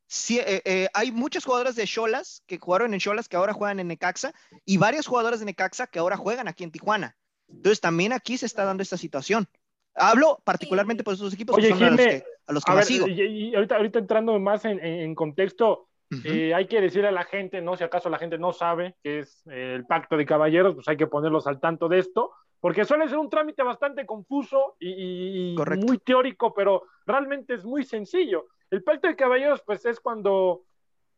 [0.09, 3.79] sí, eh, eh, hay muchas jugadoras de Cholas que jugaron en Cholas que ahora juegan
[3.79, 4.33] en Necaxa
[4.65, 7.15] y varias jugadoras de Necaxa que ahora juegan aquí en Tijuana.
[7.47, 9.47] Entonces también aquí se está dando esta situación.
[9.95, 12.75] Hablo particularmente por esos equipos Oye, que son a los que, a los que A
[12.75, 13.07] más ver, sigo.
[13.07, 15.87] y, y ahorita, ahorita entrando más en, en- en contexto,
[16.23, 17.77] eh, hay que decirle a la gente, ¿no?
[17.77, 21.07] Si acaso la gente no sabe qué es el pacto de caballeros, pues hay que
[21.07, 25.55] ponerlos al tanto de esto, porque suele ser un trámite bastante confuso y,
[25.85, 28.47] muy teórico, pero realmente es muy sencillo.
[28.71, 30.63] El pacto de caballeros, pues es cuando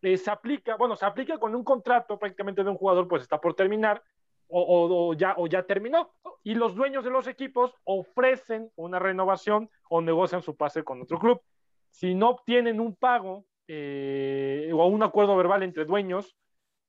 [0.01, 3.39] eh, se aplica, bueno, se aplica con un contrato prácticamente de un jugador, pues está
[3.39, 4.03] por terminar,
[4.47, 6.11] o, o- o ya, o ya terminó.
[6.43, 11.19] Y los dueños de los equipos ofrecen una renovación o negocian su pase con otro
[11.19, 11.41] club.
[11.89, 16.35] Si no obtienen un pago eh, o un acuerdo verbal entre dueños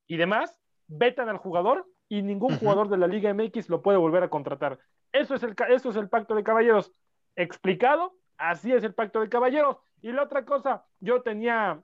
[0.06, 0.56] y demás,
[0.86, 4.78] vetan al jugador y ningún jugador de la Liga MX lo puede volver a contratar.
[5.12, 6.92] Eso es el, ca- eso es el pacto de caballeros
[7.36, 8.14] explicado.
[8.38, 9.76] Así es el pacto de caballeros.
[10.02, 11.80] Y la otra cosa, yo tenía,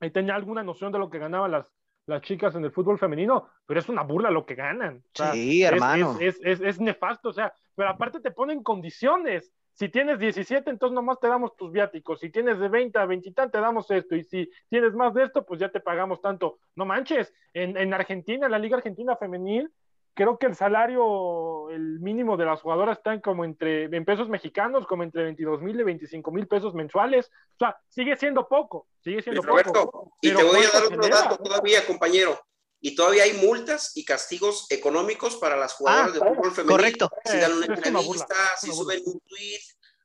[0.00, 1.74] eh, tenía alguna noción de lo que ganaban las,
[2.06, 4.98] las chicas en el fútbol femenino, pero es una burla lo que ganan.
[4.98, 6.16] O sea, Sí, hermano.
[6.20, 9.52] Es, es, es, es nefasto, o sea, pero aparte te ponen condiciones.
[9.72, 12.18] Si tienes 17, entonces nomás te damos tus viáticos.
[12.18, 14.16] Si tienes de 20 a 20 y tan, te damos esto.
[14.16, 16.58] Y si tienes más de esto, pues ya te pagamos tanto.
[16.74, 19.70] No manches, en, en Argentina, en la Liga Argentina Femenil,
[20.18, 24.84] creo que el salario, el mínimo de las jugadoras están como entre, en pesos mexicanos,
[24.84, 27.30] como entre 22 mil y 25 mil pesos mensuales.
[27.54, 30.16] O sea, sigue siendo poco, sigue siendo Roberto, poco.
[30.20, 31.22] y te voy a ¿cuánto dar otro genera?
[31.22, 32.36] dato todavía, compañero.
[32.80, 36.76] Y todavía hay multas y castigos económicos para las jugadoras de fútbol femenino.
[36.76, 37.10] correcto.
[37.24, 39.60] Si dan una entrevista, si suben un tweet,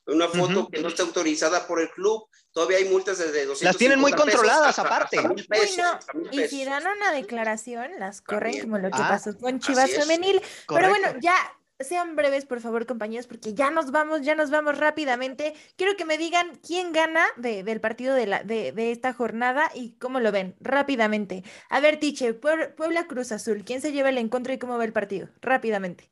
[0.06, 3.78] una foto que no está autorizada por el club, todavía hay multas desde 200 Las
[3.78, 5.26] tienen muy controladas, aparte.
[5.28, 5.92] mil pesos, Uy, no.
[5.94, 8.66] hasta mil Y si dan una declaración, las corren También.
[8.66, 9.92] como lo que Ah, pasó con Chivas.
[9.92, 10.42] Femenil.
[10.68, 11.36] Pero bueno, ya
[11.80, 15.54] sean breves, por favor, compañeros, porque ya nos vamos, ya nos vamos rápidamente.
[15.78, 19.70] Quiero que me digan quién gana de- del partido de, la, de, de esta jornada
[19.74, 21.44] y cómo lo ven, rápidamente.
[21.70, 24.94] A ver, Tiche, Puebla, Cruz Azul, ¿quién se lleva el encuentro y cómo ve el
[24.94, 25.30] partido?
[25.42, 26.12] Rápidamente.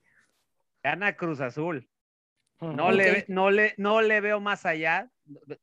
[0.83, 1.87] Gana Cruz Azul.
[2.61, 5.09] No, le, ve- no, le, no le veo más allá,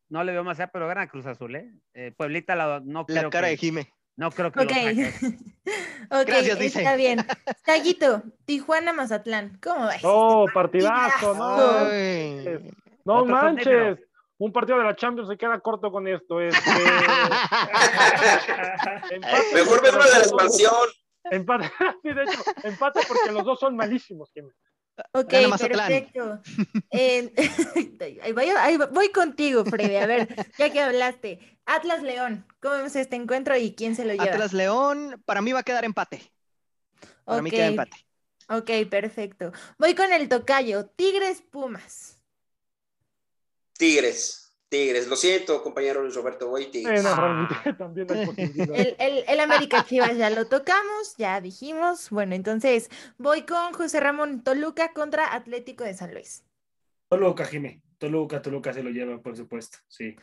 [0.09, 1.71] no le veo más allá, pero gana Cruz Azul, ¿eh?
[1.95, 3.93] Eh, Pueblita la- no La creo cara que, de Jime.
[4.17, 4.73] no creo que Ok.
[4.73, 4.77] lo
[6.23, 6.79] ok, Gracias, dice.
[6.81, 7.25] está bien.
[7.65, 10.01] Taguito, Tijuana Mazatlán, ¿cómo ves?
[10.03, 11.57] Oh, partidazo, no.
[13.05, 13.99] No Otro manches.
[14.41, 16.41] Un partido de la Champions se queda corto con esto.
[16.41, 16.59] Este...
[19.11, 20.73] empate Mejor verlo los de la expansión.
[21.31, 21.71] Empate,
[22.03, 24.31] sí, de hecho, empate porque los dos son malísimos.
[24.33, 24.51] Jimmy.
[25.13, 26.41] Ok, perfecto.
[26.91, 27.33] Eh,
[28.23, 29.97] ahí voy, ahí voy contigo, Freddy.
[29.97, 30.29] A ver,
[30.59, 31.59] ya que hablaste.
[31.67, 34.25] Atlas León, ¿cómo vemos este encuentro y quién se lo lleva?
[34.25, 36.33] Atlas León, para mí va a quedar empate.
[37.25, 37.97] Para mí queda empate.
[38.49, 39.53] Ok, perfecto.
[39.79, 40.87] Voy con el tocayo.
[40.87, 42.19] Tigres Pumas.
[43.75, 45.09] Tigres, Tigres.
[45.09, 48.29] Lo siento, compañero Luis Roberto, voy Eh, no, realmente también hay.
[48.75, 52.11] El, el, el América Chivas ya lo tocamos, ya dijimos.
[52.11, 56.45] Bueno, entonces voy con José Ramón Toluca contra Atlético de San Luis.
[57.09, 57.83] Toluca, Jimé.
[57.99, 59.79] Toluca, Toluca se lo lleva, por supuesto.
[59.89, 60.15] Sí.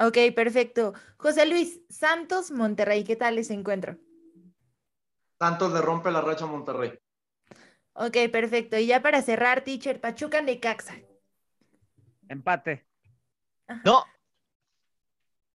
[0.00, 0.94] Ok, perfecto.
[1.18, 3.98] José Luis, Santos Monterrey, ¿qué tal ese encuentro?
[5.38, 6.98] Santos le rompe la racha a Monterrey.
[7.92, 8.78] Ok, perfecto.
[8.78, 10.96] Y ya para cerrar, teacher, Pachuca Necaxa.
[12.28, 12.87] Empate.
[13.84, 14.04] No,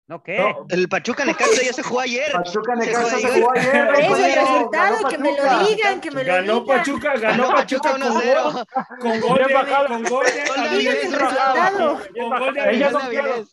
[0.07, 0.39] ¿No qué?
[0.39, 2.31] No, el Pachuca Necaxa ya se jugó ayer.
[2.31, 3.85] Pachuca Necaxa se jugó ayer.
[3.85, 5.65] Por eso el compañero, resultado, ganó que me lo Pachuca.
[5.69, 6.77] digan, que me lo Ganó digan.
[6.79, 8.43] Pachuca, ganó Ganó Pachuca Pachuca con 1-0.
[8.43, 8.65] gol,
[8.97, 10.25] con gol de, con gol
[12.55, 13.45] de Ella no quiere,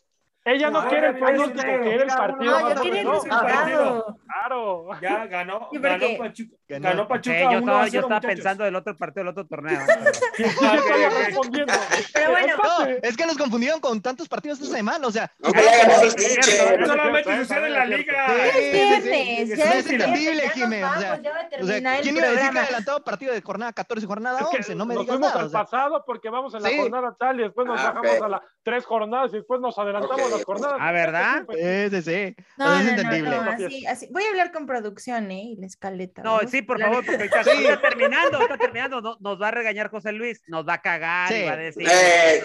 [0.45, 2.59] ella no Ah, quiere el pronóstico, quiere el partido.
[2.59, 4.17] No, yo quiero el no, resultado.
[4.25, 4.87] Claro.
[4.99, 6.56] Ya ganó, ganó Pachuca.
[6.69, 8.35] Ganó Sí, Pachuca yo 1 estaba, a yo 0, estaba muchachos.
[8.35, 9.79] pensando del otro partido del otro torneo.
[10.37, 10.49] Sí, sí.
[12.13, 15.07] Pero bueno, No, es que nos confundieron con tantos partidos esta semana.
[15.07, 16.85] O sea, ganó el Sí, Tiche.
[16.85, 18.27] Solamente sucede en la liga.
[18.53, 22.17] Sí, es sí, sí, es es entendible, viernes, ya Jimé, nos o sea, a ¿quién
[22.17, 24.75] iba a decir que adelantado partido de jornada 14 y jornada Es que 11?
[24.75, 25.41] No me digas fuimos nada.
[25.43, 26.77] al pasado porque vamos en la Sí.
[26.77, 30.29] jornada tal y después nos Ah, bajamos a las tres jornadas y después nos adelantamos
[30.31, 30.77] las jornadas.
[30.79, 31.45] Ah, ¿verdad?
[31.49, 32.35] Sí, sí, sí.
[32.57, 33.29] No, es no, no, entendible.
[33.37, 33.43] no.
[34.11, 35.41] Voy a hablar con producción, ¿eh?
[35.43, 36.21] Y la escaleta.
[36.23, 37.65] No, vamos sí, por favor, porque ahorita Sí.
[37.65, 39.01] está terminando, está terminando.
[39.01, 41.43] no- nos va a regañar José Luis, nos va a cagar y Sí.
[41.45, 41.87] va a decir.
[41.89, 42.43] Eh.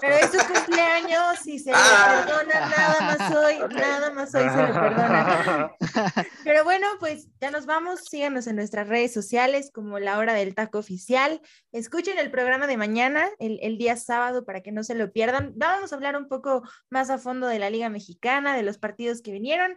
[0.00, 2.24] Pero es su cumpleaños y se le Ah.
[2.26, 5.70] perdona nada más hoy, nada más hoy se le perdona.
[6.44, 8.00] Pero bueno, pues ya nos vamos.
[8.10, 11.40] Síganos en nuestras redes sociales como La Hora del Taco Oficial.
[11.72, 15.52] Escuchen el programa de mañana, el, el día sábado, para que no se lo pierdan.
[15.56, 19.22] Vamos a hablar un poco más a fondo de la Liga Mexicana, de los partidos
[19.22, 19.76] que vinieron.